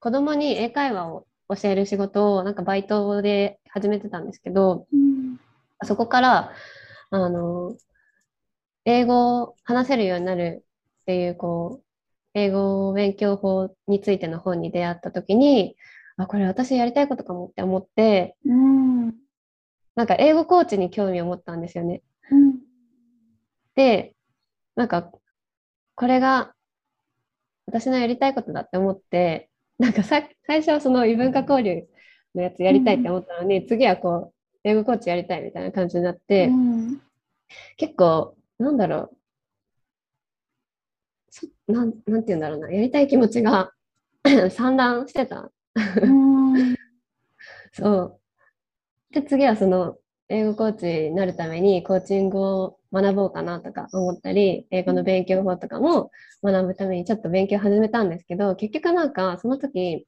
[0.00, 5.38] 子供に英会話を教える仕事をなんかバイトで始めてたんですけど、うん、
[5.82, 6.52] そこから
[7.10, 7.76] あの
[8.86, 10.64] 英語を話せるようになる
[11.02, 11.83] っていうこう
[12.34, 15.76] 英語勉強法についての本に出会った時に
[16.16, 19.06] あこれ私やりたいことかもって思って、うん、
[19.94, 22.02] なんか英語コーチに興味を持ったんですよね。
[22.30, 22.58] うん、
[23.74, 24.14] で
[24.76, 25.10] なんか
[25.94, 26.54] これが
[27.66, 31.84] 私のやりたいことだって思ってなんかさ最初はその異文化交流
[32.34, 36.50] のやつやりたいって思ったのに、うん、次はこう英語コーチやりたいみたいな感じになって、
[37.76, 39.16] 結構なんだろう
[41.66, 43.72] なん、なんて言うんだろうな、やりたい気持ちが
[44.50, 45.50] 散乱してた。
[47.72, 48.20] そう。
[49.12, 49.96] で、次はその、
[50.28, 56.10] 英語コーチになるためにコーチングを学ぼうかなとか思ったり、英語の勉強法とかも
[56.42, 60.06] 学ぶためにちょっと勉強始めたんですけど、結局なんかその時、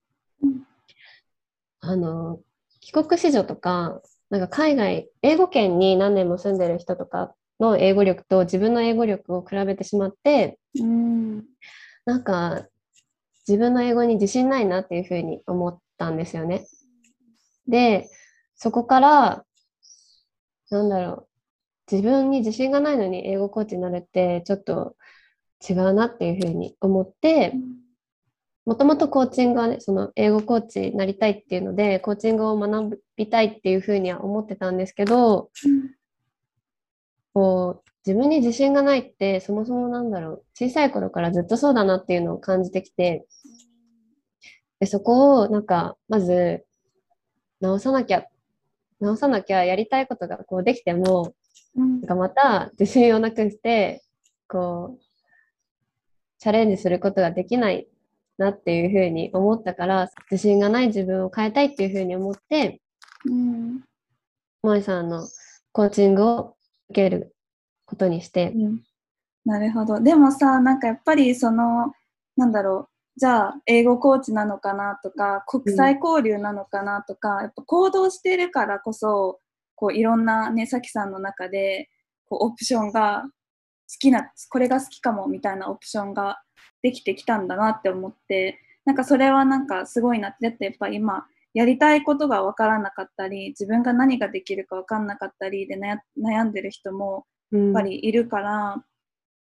[1.80, 2.40] あの、
[2.80, 11.44] 帰国子女とか、なんか海外、英語圏に何年も住んでる人とかの英語力と自分の英語力を比べてしまって、うん、
[12.04, 12.66] なんか
[13.48, 16.66] 自分の英語に自信ないなっていうふうに思ったんですよね。
[17.68, 18.08] で、
[18.56, 19.44] そこから、
[20.70, 21.28] なんだろう、
[21.90, 24.96] 自分に自信がないのに英語コーチになるってちょっと
[25.68, 27.54] 違うなっていうふうに思って、
[28.64, 35.50] もともとコーチングはね、その英語コーチになりたいっていうので、コーチングを学びたいっていうふうには思ってたんですけど、
[37.36, 43.26] こう自分に自信がないってそもそもなんだろう小さい頃からずっとそうだなっていうのを感じてきて
[44.80, 46.64] でそこをなんかまず
[47.60, 48.24] 直さなきゃ
[49.00, 51.34] 直さなきゃやりたいことがこうできても、
[51.76, 54.02] うん、なんかまた自信をなくして
[54.48, 55.00] こう
[56.38, 57.86] チャレンジすることができない
[58.38, 62.80] なっていうふうに思ったから自信がない自分を変えたいっていうふうに思って、
[63.26, 63.82] うん、
[64.62, 65.28] 萌さんの
[65.72, 66.55] コーチングを受
[66.92, 67.34] ける
[67.86, 68.80] ことにして、うん、
[69.44, 70.00] なるほど。
[70.00, 71.92] でもさなんかやっぱりその
[72.36, 72.88] なんだろう。
[73.18, 79.40] じゃあ英語コーチなのかなとか国際交流なのかなとか、うん、やっぱ行動してるからこそ
[79.74, 81.88] こういろんなねさきさんの中で
[82.28, 83.30] こうオプションが好
[83.98, 86.42] きなこれが好きかもみたいなオプションが
[86.82, 90.50] できてきたんだなって思ってなんかそれはなんかすごいなって。
[90.50, 95.80] だってやっぱ今やりたいことが分からなかったり自分が何ができるか分かんなかったりで
[96.22, 98.82] 悩んでる人もやっぱりいるから、うん、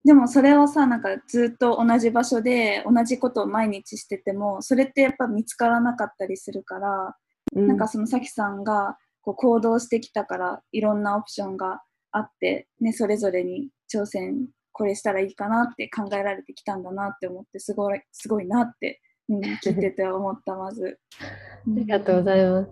[0.04, 7.16] でもそれをさなんかずっと同じ場所で同じことを毎日しててもそれってやっぱ見つからなかったりするから、
[7.56, 21.00] うん、なんかそのさきさんがこう行動してきたからいろんなオプションがあって、ね、それぞれに挑戦これしたらいいかなって考えられてきたんだなって思ってすごいすごいなってうん、聞いてて思ったまず。
[21.20, 21.26] あ
[21.68, 22.72] りがとうございます。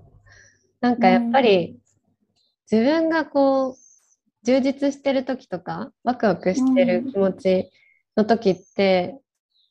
[0.81, 1.79] なんかやっぱり、
[2.71, 3.75] 自分がこう
[4.43, 7.71] 充実してる時とかワクワクしてる気持ち
[8.15, 9.19] の時って、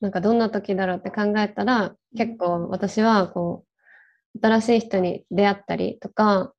[0.00, 3.64] なんかどんな時だろうって考えたら結構私はこ
[4.34, 6.52] う新しい人に出会ったりとか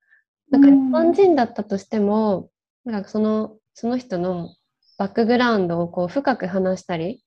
[0.50, 2.50] なんか日本人だったとしても、
[2.86, 4.56] なんかそのその人の
[4.98, 7.24] バックグラウンドをこう深く話したり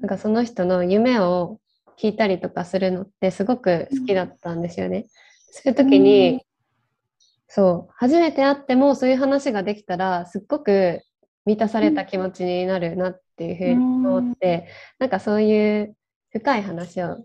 [0.00, 1.58] なんかその人の夢を
[2.00, 5.06] 聞いたりとかするのってすごく好きだったんですよね。
[5.50, 6.40] そういう時に、うん、
[7.48, 11.02] そう初めて会ってもそういう話ができたらすっごく
[11.44, 14.68] 満たされた気持ちになるなっていうふうに思って、
[15.00, 15.96] うん、なんかそういう
[16.30, 17.24] 深い話を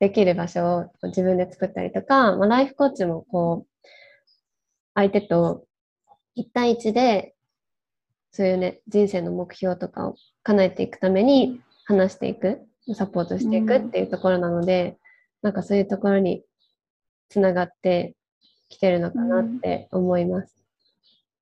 [0.00, 3.88] できる場所を自分で作ったりとか、まあ、ライフコーチもこう
[4.94, 5.64] 相手と
[6.38, 7.34] 1対1で
[8.32, 14.96] そういうね人生の目標とかを叶えていくために話していくサポートしていくっていうところなので、
[15.42, 16.42] うん、なんかそういうところに
[17.28, 18.14] つながって
[18.68, 20.54] きてるのかなって思います。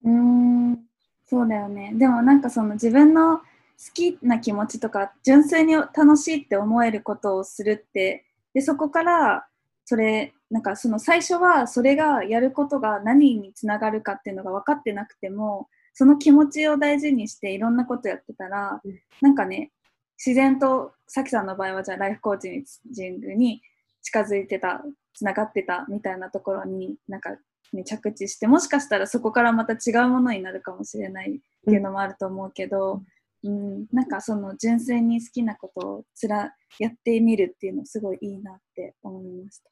[0.04, 0.84] うん、うん
[1.26, 1.92] そうだよね。
[1.94, 3.44] でもなんかその自分の好
[3.92, 9.46] きな気持ちとか純粋に楽しいって思えることをするってでそこから
[9.84, 18.80] それなんかその最初はそれがやることが何につながるかっていうのが分かってなくてもその気持ちを大事にしていろんなことやってたら、
[19.20, 19.70] なんかね
[20.18, 23.62] 自然とさきさんの場合はじゃあライフコーチジングに
[24.02, 24.82] 近づいてた
[25.14, 27.30] つながってたみたいなところになんか、
[27.72, 33.02] ね、着地してもしかしたらそこからまた違うものになるかもしれないっていうのもあると思うけど、
[33.42, 39.70] うん、うん、なんかその純粋に好きなことをつらやってみるっていうのすごいいいなって思いました。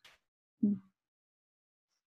[0.64, 0.76] うん、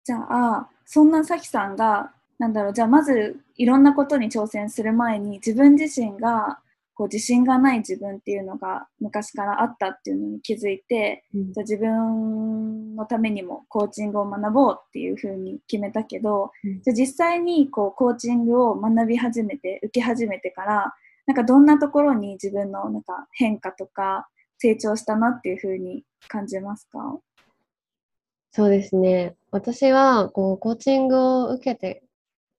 [0.03, 6.59] じゃあそんなさきさんがなんだろうじゃあまずいろんなことに挑戦する前に自分自身が
[6.99, 20.93] こう自信がない自分っていうのが昔からあったっていうのに気づいて、うん、じゃあ自分のためにもコーチングを学ぼうっていうふうに決めたけど、うん、じゃあ実際にこうコーチングを学び始めて受け始めてから
[21.25, 27.17] なんかどんなところに自分のなんか変化とか成長したなっていうふうに感じますか？
[28.51, 29.35] そうですね。
[29.51, 32.03] 私はこうコーチングを受けて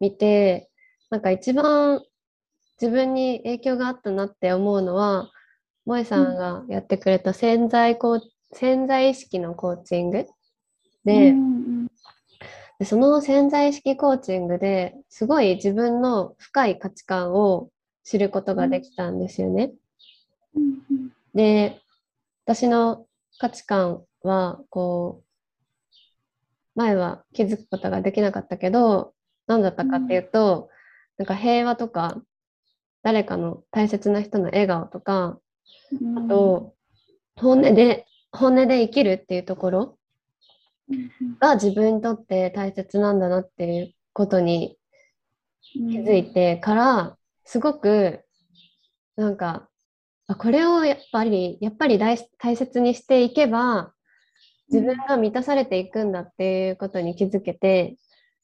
[0.00, 0.70] みて
[1.10, 2.00] なんか一番
[2.80, 5.30] 自分に影響があったなって思うのは
[5.86, 8.20] 萌さんがやってくれた潜在こ
[8.52, 10.26] 潜在意識のコーチング
[11.04, 11.34] で,、
[12.78, 17.70] でその潜在意識コーチングですごい自分の深い価値観を
[18.02, 19.72] 知ることができたんですよね。
[21.34, 21.80] で
[22.44, 23.06] 私の
[23.38, 25.24] 価値観はこう
[26.74, 29.12] 前は気づくことができなかったけど
[29.46, 30.70] 何だったかっていうと、
[31.18, 32.20] なんか平和とか
[33.02, 35.38] 誰かの大切な人の笑顔とか、
[36.16, 36.74] あと
[37.36, 39.98] 本音で本音で生きるっていうところ
[41.40, 44.76] が自分にとって大切なんだなっていうことに
[45.62, 48.20] 気づいてからすごく
[49.16, 49.68] なんか
[50.38, 52.16] これをやっぱりやっぱり大
[52.56, 53.92] 切にしていけば
[54.70, 57.96] 自分が満たされていくんだっていうことに気づけて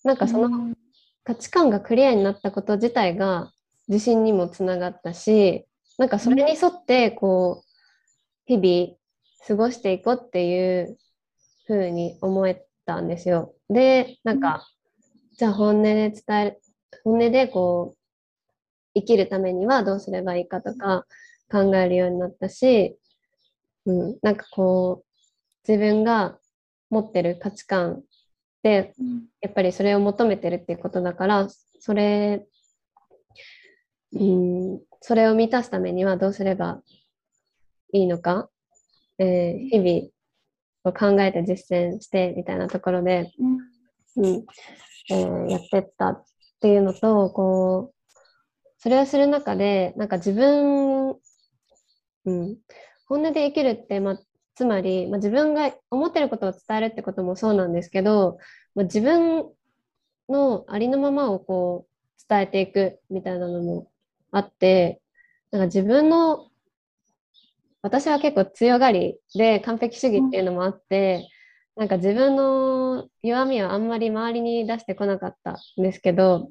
[0.02, 0.74] なんかその
[1.22, 3.52] 価値観がクリアになったこと自体が
[3.88, 5.66] 自信にもつながったし
[5.98, 7.66] なんかそれに沿ってこう
[8.46, 8.96] 日々
[9.46, 10.98] 過ごしていこうっていう
[11.66, 13.54] ふうに思えたんですよ。
[13.68, 14.66] でなんか
[15.36, 16.60] じゃあ本音で伝える
[17.04, 17.98] 本音でこう
[18.94, 21.06] 生きるためにはどうすればいいかとか
[21.50, 22.96] 考えるようになったし、
[23.84, 26.38] うん、なんかこう自分が
[26.90, 28.02] 持ってる価値観
[28.62, 28.94] で
[29.40, 31.48] やっぱりそれを求めてるっていうことだから
[31.80, 32.46] それ
[34.18, 34.80] うん。
[35.00, 36.82] それを満たすためにはどうすれば
[37.92, 38.48] いいのか、
[39.18, 40.16] えー、日々
[40.84, 43.32] を考えて実践してみたいなところで、
[44.16, 44.44] うん、
[45.10, 46.24] えー、やってったっ
[46.60, 47.96] ていうのとこう
[48.78, 51.16] それをする中でなんか自分、うん、
[53.06, 54.20] 本音で生きるって、まあ、
[54.54, 58.38] つまり、まあ、自分が思ってることを伝えるってこともそうなんですけど、
[58.74, 59.46] まあ、自分
[60.28, 63.88] のありのままをこう伝えていくみたいなのも
[64.36, 65.00] あって、
[65.50, 66.48] なんか自分の、
[67.80, 71.28] 私は結構強がりで完璧主義っていうのもあって、
[71.76, 76.50] なんか自分の弱みをあんまり周りに出してこなかったんですけど、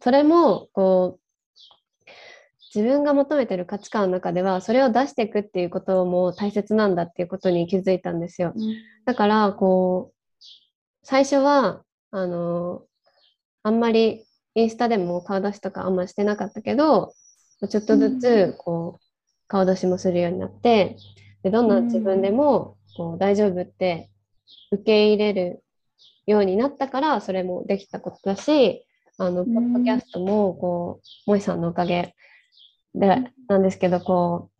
[0.00, 2.10] それもこう
[2.74, 8.52] 自分が求めてる価値観の中ではそれを出していくっていうことも大切なんだっていうことに気づいたんですよ。
[9.04, 10.44] だからこう
[11.02, 12.82] 最初はあの
[13.62, 14.25] あんまり
[14.56, 17.12] インスタでも顔出しとかあんましてなかったけど
[17.68, 19.00] ちょっとずつこう
[19.48, 20.96] 顔出しもするようになって
[21.42, 24.10] でどんな自分でもこう大丈夫って
[24.72, 25.62] 受け入れる
[26.26, 28.86] ようになったからそれもできたことだし
[29.18, 32.14] あのポッドキャストもこう萌さんのおかげ
[32.94, 34.50] でなんですけどこ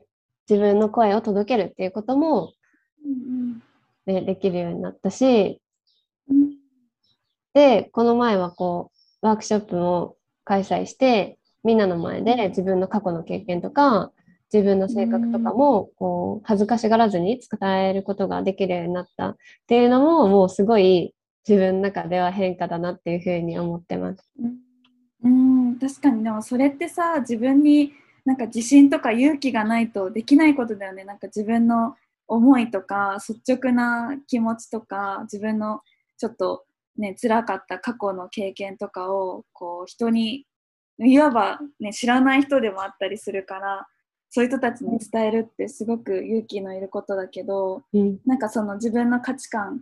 [0.00, 0.04] う
[0.48, 2.54] 自分の声を届けるっていうことも、
[4.06, 5.60] ね、できるようになったし
[7.52, 14.12] でこの前はこうワークショップも開催してみんなの前で自分の過去の経験とか
[14.52, 19.28] 自分の性格とかもこう恥ずかしがらずに伝えることができるようになった。
[19.30, 19.36] っ
[19.68, 21.14] ていうのももうすごい
[21.48, 24.28] 自分の中では変化だなっていうふうに思ってます。
[25.22, 26.24] うん、確かに。
[26.24, 27.92] でもそれってさ自分に
[28.24, 31.04] なんか自信とか勇気がないとできないことだよね。
[31.04, 31.94] なんか自分の
[32.26, 35.80] 思いとか率直な気持ちとか自分の
[36.16, 36.64] ちょっと
[37.00, 40.46] ね辛かった過去の経験とかをこう人に
[40.98, 43.86] いわば、ね、知らない人でもあったりするから
[44.28, 49.80] そういう人たちに伝えるってすごく勇気のいることだけど、うん、なんかその自分の価値観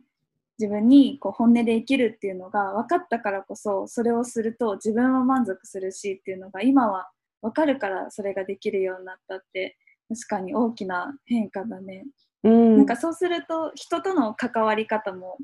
[0.58, 7.10] 自分にこう本音で生きるっていうのが分かったからこそそれをすると自分は満足するしっていうのが今は
[7.42, 9.76] 分かるからそれができるようになったって
[10.08, 12.06] 確かに大きな変化だね。
[12.42, 15.36] うん、なんかそうすると人との関わり方も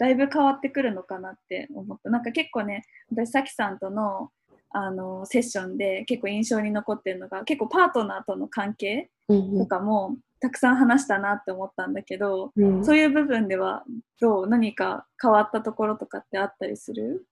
[0.00, 2.08] だいぶ変わってくるのかなって思った。
[2.08, 4.30] なんか結構ね私さきさんとの
[4.70, 13.82] あのセッションで結構印象に残ってるのが結構パートナーとの関係とかもたくさん話したなって思ったんだけど、うん、そういう部分では
[14.20, 17.26] どう何か変わったところとかってあったりする？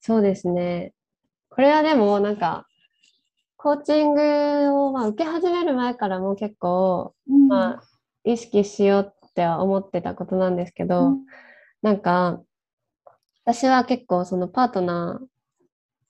[0.00, 0.92] そうですね。
[1.50, 2.66] これはでもなんか
[3.56, 4.22] コーチング
[4.80, 7.82] をまあ受け始める前からも結構、うん、まあ、
[8.22, 11.18] 意識しようっては思ってたことなんですけど、うん、
[11.84, 12.42] なんか
[13.44, 15.20] 私は結構そのパートナ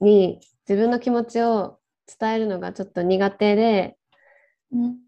[0.00, 3.96] ーに自分の気持ちを伝えるのがちょっと苦手で、
[4.72, 4.98] うん、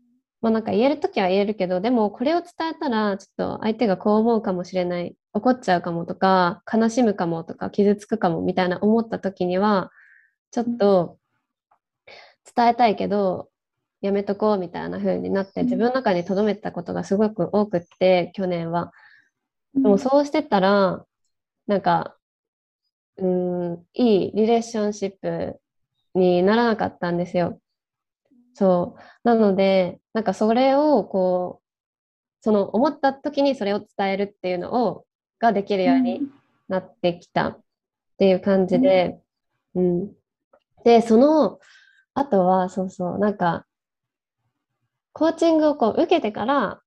[0.42, 9.92] まあなんか言える時は言えるけどでもこれを伝えたらちょっと相手がこう思うかもしれない怒っちゃうかもとか悲しむかもとか傷つくかもみたいな思った時には
[10.50, 11.18] ちょっと
[12.56, 13.50] 伝えたいけど
[14.00, 18.92] やめとこうみたいな風になって自分の中に留めたことがすごく多くって去年は。
[19.76, 21.04] でもそうしてたら
[21.66, 22.16] なんか
[23.18, 25.60] うんいいリレーションシップ
[26.14, 27.60] にならなかったんですよ。
[28.54, 29.00] そう。
[29.22, 31.66] なので、なんかそれをこう、
[32.40, 35.04] その思った時にそれを伝えるっていうのを、
[35.38, 36.22] ができるように
[36.68, 37.60] なってきたっ
[38.18, 39.20] ていう感じで、
[39.74, 40.00] うん。
[40.00, 40.12] うん、
[40.84, 41.58] で、その、
[42.14, 43.66] あとは、そうそう、なんか、
[45.12, 46.80] コーチングをこう受けてから、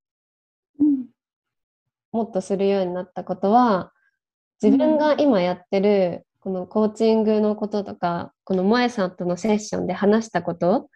[0.80, 1.09] うん、
[2.12, 3.92] もっとするようになったことは、
[4.62, 10.90] 自分が今やってるこのコーチングのこととか、この萌さんとのセッションで話したこと、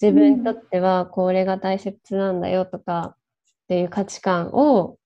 [0.00, 3.18] 自分にとってはこれが大切なんだよとかっ
[3.68, 4.98] ていう価値観を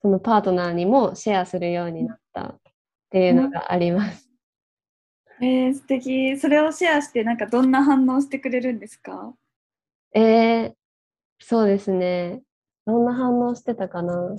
[0.00, 2.60] そのパートナーにもシェアするようになったっ
[3.10, 4.30] ていうのがあります。
[5.40, 6.38] うん、えー、素敵。
[6.38, 9.34] それをシェアしてなんかどんな反応してくれるんですか？
[10.14, 10.72] えー、
[11.40, 12.42] そうですね。
[12.86, 14.36] どんな反応してたかな？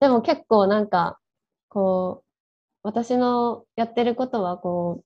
[0.00, 1.18] でも結構なんか
[1.68, 2.28] こう
[2.82, 5.02] 私のやってることはこ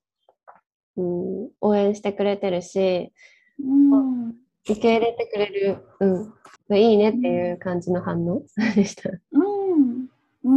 [0.96, 3.12] う、うん、応援してくれてるし、
[3.58, 4.28] うん、
[4.68, 5.78] 受け入れてくれる、
[6.68, 8.42] うん、いいねっていう感じの反応
[8.74, 9.10] でした。
[9.10, 10.08] うん、
[10.44, 10.54] う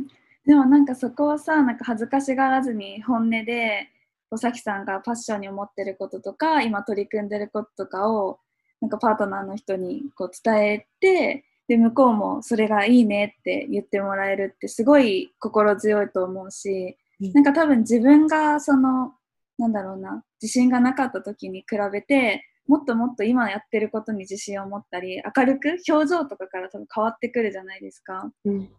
[0.00, 0.06] ん、
[0.46, 3.88] でもなんかそこはさなんか恥ずかしがらずに本音で
[4.30, 8.38] 尾崎さんがパッションに思ってることとか今取り組んでることとかを
[8.80, 19.12] なんかパートナーの人にこう伝えてで向こうもそれがいいねって言ってもらえるってすごい心強いと思うし、うん、なんか多分自分がその
[19.58, 28.30] なんだろうな自信がなかった時に比べてもっともっと今やってることに自信を持ったり明るく表情とかから多分変わってくるじゃないですか。
[28.44, 28.70] うん、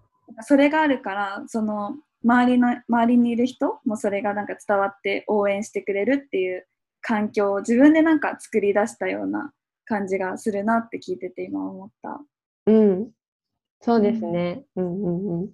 [0.42, 6.68] それがあるからその周りの周りにいる人もそれがなんか伝わって応援してくれるっていう
[7.02, 9.54] 環境を自分でなんか作り出したような
[9.86, 12.22] 感じがするなって聞いてて今思った。
[12.70, 13.12] うん、
[13.82, 14.64] そうですね。
[14.76, 15.50] うんうんうん。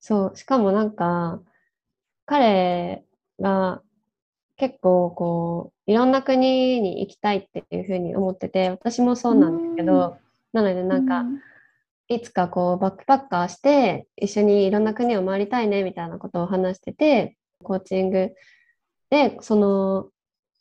[0.00, 1.42] そう、しかもなんか、
[2.26, 3.04] 彼
[3.40, 3.82] が
[4.56, 10.16] 結構こういろんな国に行きたいっていうふうに思ってて私もそうなんですけど、
[10.52, 11.24] なのでなんか、
[12.08, 18.32] いつかこうバックパッカーして一緒にいろんな国を回りたいねみたいなことを話しててコーチング
[19.08, 20.08] でその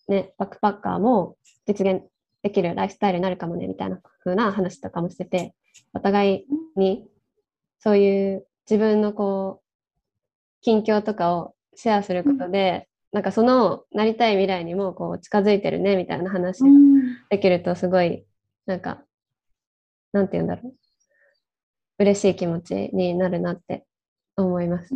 [0.08, 1.36] ねバックパッカーも
[1.68, 2.04] 実現
[2.42, 5.54] できるライフスタイルになるかもねみたいな風な話とかもしてて
[5.94, 6.46] お互い
[6.76, 7.08] に
[7.80, 16.70] そういう自分のこう近況とかをシェアすることで、うん、なんかそのなりたい未来にもこう近づいてるねみたいな話が
[17.30, 18.26] できるとすごい
[18.66, 19.02] なんか
[20.14, 20.74] なんて言うんだろう。
[22.00, 23.86] 嬉しい気持ちになるなって
[24.36, 24.94] 思います。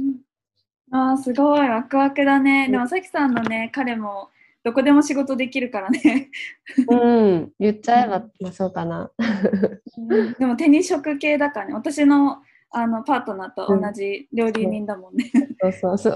[0.91, 1.67] ああすごい。
[1.67, 2.67] ワクワクだね。
[2.69, 4.30] でもさきさんのね彼も
[4.66, 6.32] どこでも仕事できるからね。
[6.89, 9.11] うん、言っちゃえば、まあそうかな。
[10.39, 11.74] でも手に職系だからね。
[11.76, 12.39] 私の
[12.72, 15.32] あのパートナーと同じ料理人だもんね。
[15.61, 16.13] そうそうそう。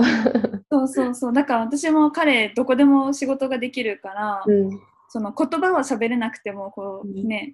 [0.71, 1.33] そうそうそう。
[1.33, 7.53] だから私も彼どこでも仕事ができるから、うん、その言葉は喋れなくてもこうね、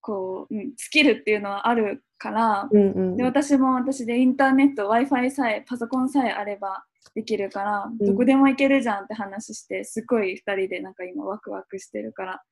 [0.00, 6.84] こう、うん、スキルっていうのはあるから、うんうん、で私も私でインターネット w i f i さえパソコンさえあれば
[7.14, 12.42] できるから、うん、どこでも行けるじゃんって話してすごい2人でなんか今ワクワクしてるから。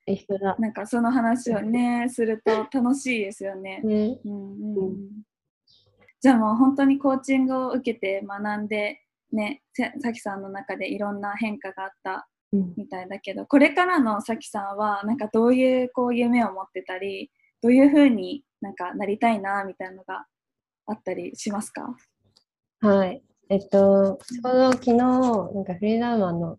[0.59, 3.81] なんかその話をねすると楽しいですよね。
[3.83, 4.19] ね。
[4.25, 4.97] うんうん、
[6.21, 9.01] じゃあもう本当にコーチングを受けて学んで
[9.33, 9.63] ね
[10.01, 12.29] さきさんの中でいろんな変化があった
[12.77, 17.31] みたいだけど、これからのさきさんはなんかどういうこう夢を持ってたり
[17.63, 20.27] どういうふうになんかなりたいなみたいなのが
[20.87, 21.97] あったりしますか？
[22.81, 23.23] はい。
[23.49, 26.59] えっと、ちょうど昨日、なんかフリーダーマンの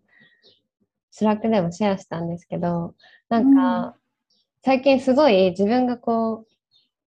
[1.12, 2.96] スラックでもシェアしたんですけど、
[3.30, 3.96] なんか、
[4.64, 6.54] 最近すごい自分がこう、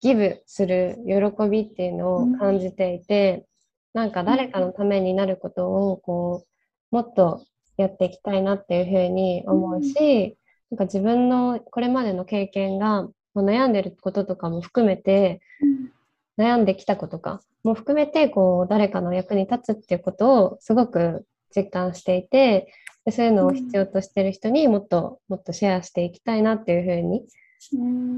[0.00, 3.46] ギブする喜びっていうのを感じていて、
[3.94, 6.44] うん、なんか誰かのためになることをこ
[6.92, 7.44] う、もっと
[7.76, 10.36] やっていきたいなっていうふうに思うし、
[10.70, 15.92] うん、なんか自分のこれまでの経験が悩んでることとかも含めて、うん、
[16.38, 22.72] 悩んできたことかも含めてこう誰かの役に立つっていうことをすごく実感していて
[23.04, 27.26] でそういうのを必要としてる人にもっともっとシェアしていきたいなっていうふうに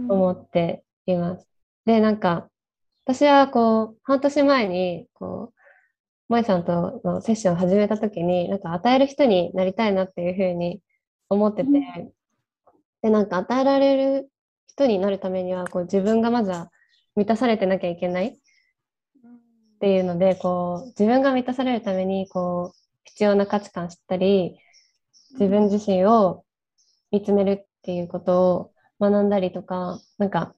[0.08, 1.46] 思っています。
[1.84, 2.48] でなんか
[3.04, 5.56] 私はこう半年前にこう
[6.28, 10.80] 萌さんとのセッションを始めた時になんか与える人になりたいなっていうふうに
[11.28, 11.70] 思ってて、
[13.02, 14.30] でなんか与えられる
[14.66, 16.70] 人になるためにはこう自分がまずは
[17.16, 18.36] 満たされてなきゃいけないっ
[19.80, 24.58] ていうのでこう自分が満たされるためにこう必要な価値観知ったり
[25.32, 26.44] 自分自身を
[27.10, 30.54] 見つめるっていうことを学んだりとかなんか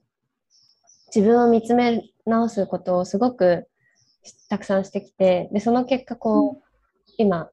[1.15, 3.69] 自分を見つめ直すことをすごく
[4.49, 6.63] たくさんしてきてでその結果こう
[7.17, 7.49] 今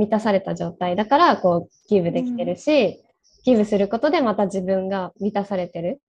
[0.00, 0.96] 満たされた状態。
[0.96, 3.02] だからこうギブできてるし、
[3.44, 6.00] 寄付することでまた自分が満たされてる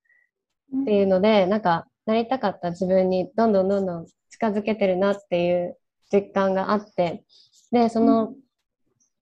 [0.81, 5.77] っていうので、なんかなりたかった自分にどんどんどんどん近づけてるなっていう
[6.11, 7.23] 実感があって、
[7.71, 8.33] で、その、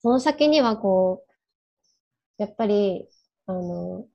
[0.01, 3.07] その先にはこう、やっぱり、
[3.45, 4.05] あの、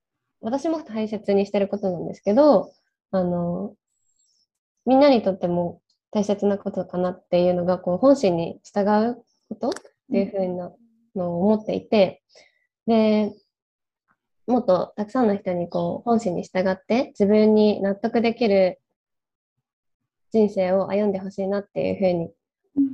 [0.40, 2.72] 私も大切にしてることなんですけど、
[3.10, 3.74] あの、
[4.86, 9.72] みんなにとっても大切なことかなっていうのが、こう、本心に従うことっ
[10.10, 10.72] ていうふうな
[11.14, 12.22] のを思っていて、
[12.86, 13.32] で、
[14.46, 18.78] もっとたくさんの人にこう本心に従って自分に納得できる
[20.32, 22.30] 人生を歩んでほしいなっていうふうに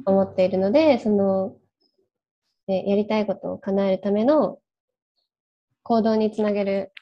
[0.04, 1.56] 思っているので、その、
[2.68, 4.58] ね、やりたいことを叶えるための
[5.82, 6.92] 行動につなげる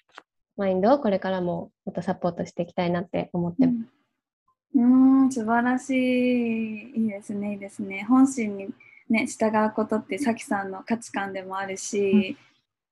[0.57, 3.77] マインドをこれからももっとサポートしていきたいなって思ってます。
[4.77, 6.93] うん、うん素晴らしい。
[6.97, 8.07] いいですね、いいですね。
[8.09, 8.69] 本心に
[9.11, 12.48] ね、従うことってさきさんの価値観でもあるし、うん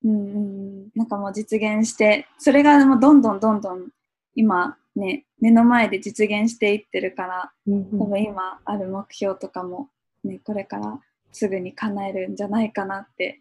[0.07, 3.89] うんなんかもう実現してそれがもうどんどんどんどん
[4.37, 9.89] 今ね目の前で実現していってるから、うんうん、多分今ある目標とかも、
[10.23, 11.01] ね、これから
[11.33, 13.41] すぐに叶えるんじゃないかなって、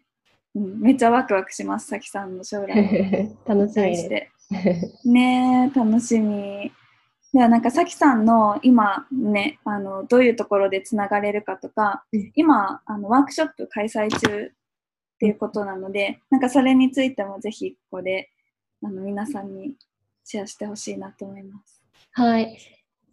[0.56, 3.30] うん、めっちゃワクワクしますさきさんの将来。
[3.46, 4.08] 楽しみ。
[4.08, 4.30] で
[5.04, 6.72] ね楽しみ。
[7.32, 12.04] ではなんかさきさんの今ねあのどういうところでつながれるかとか、
[12.34, 14.52] 今あのワークショップ開催中
[15.16, 18.30] っていうことなので、なんかそれについてもぜひここで
[18.82, 19.74] あの皆さんに
[20.24, 21.82] シェアしてほしいなと思います。
[22.12, 22.58] はい。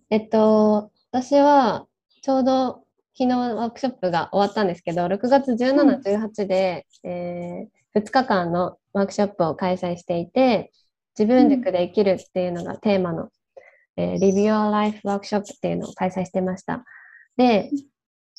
[0.09, 1.87] えっと、私は
[2.21, 2.83] ちょうど
[3.17, 10.71] 昨日ワークショップが終わったんですけど、6月17、18で、うん、えー、2日間のワークショップを開催していて、
[11.17, 13.29] 自分軸で生きるっていうのがテーマの、うん、
[14.03, 16.83] えー、Live Your Life ワークショップっていうのを開催してました。
[17.37, 17.69] で、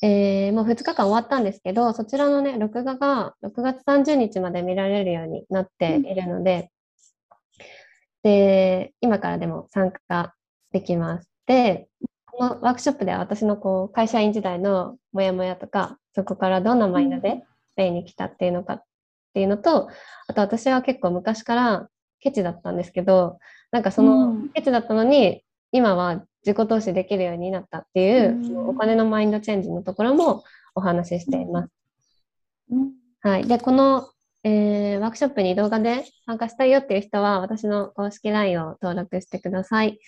[0.01, 6.71] えー、もう2日間終わったんですけど、そちらのね、録画が6月30日まで見られるようになっているので、
[8.23, 10.33] で、今からでも参加
[10.71, 11.29] できます。
[11.45, 11.87] で、
[12.25, 17.43] このワークショップでは私のこう会社員時代のモヤモヤとか、そこからどんなマインドで
[17.73, 18.83] スペインに来たっていうのかっ
[19.33, 19.89] ていうのと、
[20.27, 21.87] あと私は結構昔から
[22.19, 23.39] ケチだったんですけど、
[23.71, 30.43] なんかそのケチだったのに、今は自己投資できるようになったっていう、そのお金のマインドチェンジのところも
[30.75, 31.73] お話ししています。
[33.21, 33.47] はい。
[33.47, 34.09] で、この、
[34.43, 39.99] えー、ワークショップに動画で参加したいよっていう人は、私の公式 LINE を登録してください。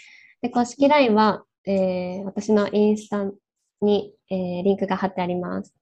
[0.42, 3.26] で、公式 LINE は、えー、私のインスタ
[3.82, 5.74] に、えー、リンクが貼ってあります。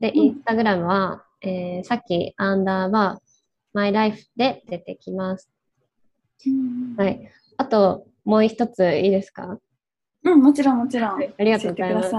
[0.00, 3.22] で、インスタグラムは、えー、さっきアンダーバー、
[3.74, 5.50] マイライフで出てきます。
[6.96, 7.30] はい。
[7.58, 9.58] あと、もう一ついいですか？
[10.24, 11.22] うん、もちろんもちろん。
[11.22, 12.10] ありがとうございます。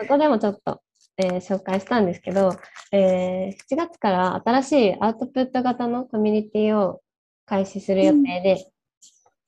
[0.00, 0.80] そこでもちょっと、
[1.16, 2.52] えー、紹介したんですけど、
[2.92, 7.02] えー、7月から新しいアウトプット型のコミュニティを
[7.46, 8.66] 開始する予定で、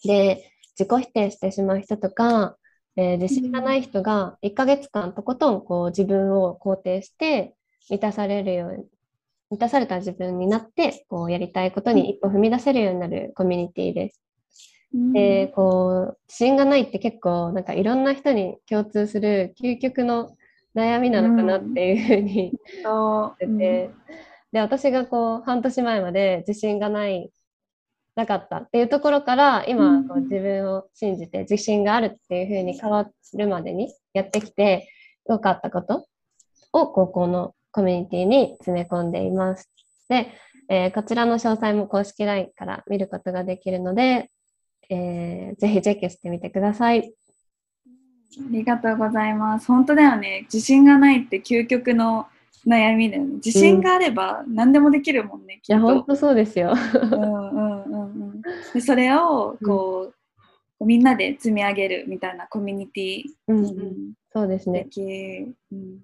[0.05, 2.57] うん、で、自己否定してしまう人とか、
[2.97, 7.55] えー、自信がない人が1ヶ月間とことんこう自分を肯定して
[7.89, 8.85] 満たされるように、
[9.51, 14.21] 満たされた自分になってこうやりたいことに一歩踏み出せるようになるコミュニティです。
[14.95, 20.37] で、こう、自信がないって結構、なんかいろんな人に共通する究極の
[20.75, 22.53] 悩みなのかなっていうふうに、
[22.85, 23.91] 思ってて、
[24.53, 27.31] で、私がこう、半年前まで自信がない、
[28.15, 34.89] なかったっていうところから、今、こう自分を信じて自信があるっていうふうに変わるまでにやってきて、
[35.27, 36.07] よかったこと
[36.75, 39.71] を、高校のコミュニティに詰め込んでいます。
[40.11, 40.29] で、
[40.69, 44.31] えー、こちらの詳細も公式 LINE から見ることができるので、
[44.95, 47.15] えー、ぜひチェックしてみてください。
[48.39, 49.67] ありがとうございます。
[49.67, 50.43] 本当だよね。
[50.53, 52.27] 自信がないって究極の
[52.67, 53.35] 悩みだよね。
[53.37, 55.61] 自信があれば何でもできるもんね。
[55.67, 56.75] うん、いや、本当そうですよ。
[56.95, 58.43] うんうんうんうん。
[58.75, 60.15] でそれをこう、
[60.81, 63.25] うん、みんなで積み上げるみたいなコミュニティ。
[63.49, 64.89] うん、うん、そうですね。
[65.71, 66.01] うん、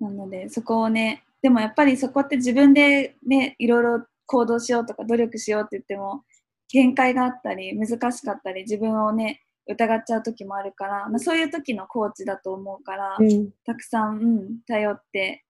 [0.00, 6.24] なので、そこをね、でもやっぱりそこって自分でね、いろいろ行動しようとか努力しようって言っても、
[6.74, 15.44] 限界があったり難しかったり自分をね疑っちゃう時もあるから、まあ、そういう時のコーチだと思うから、うん、たくさん、うん、頼って、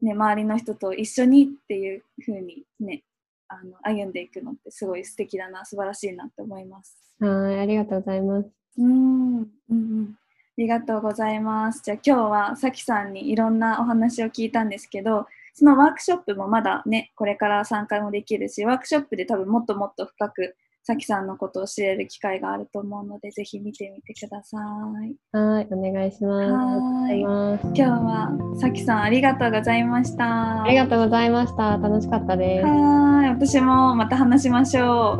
[0.00, 3.04] ね、周りの人と一緒にっていう風にね
[3.48, 6.96] あの歩んでいくのってすごい素敵だな素晴らしいなって思います。
[7.20, 8.48] はいありがとうございます。
[8.78, 10.18] うんうんうん
[10.56, 11.82] ありがとうございます。
[11.84, 25.14] じゃあ今日はさきさんにいろんなお話を聞いたんですけど、そのワークショップもまだね、これから参加もできるし、ワークショップで多分もっともっと深く、さきさんのことを知れる機会があると思うので、ぜひ見てみてください。
[25.32, 26.52] はい、お願いします。
[26.52, 30.64] はい今日はさきさんありがとうございました。
[30.64, 31.76] ありがとうございました。
[31.78, 32.66] 楽しかったです。
[32.66, 35.18] はい、私もまた話しましょ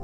[0.00, 0.03] う。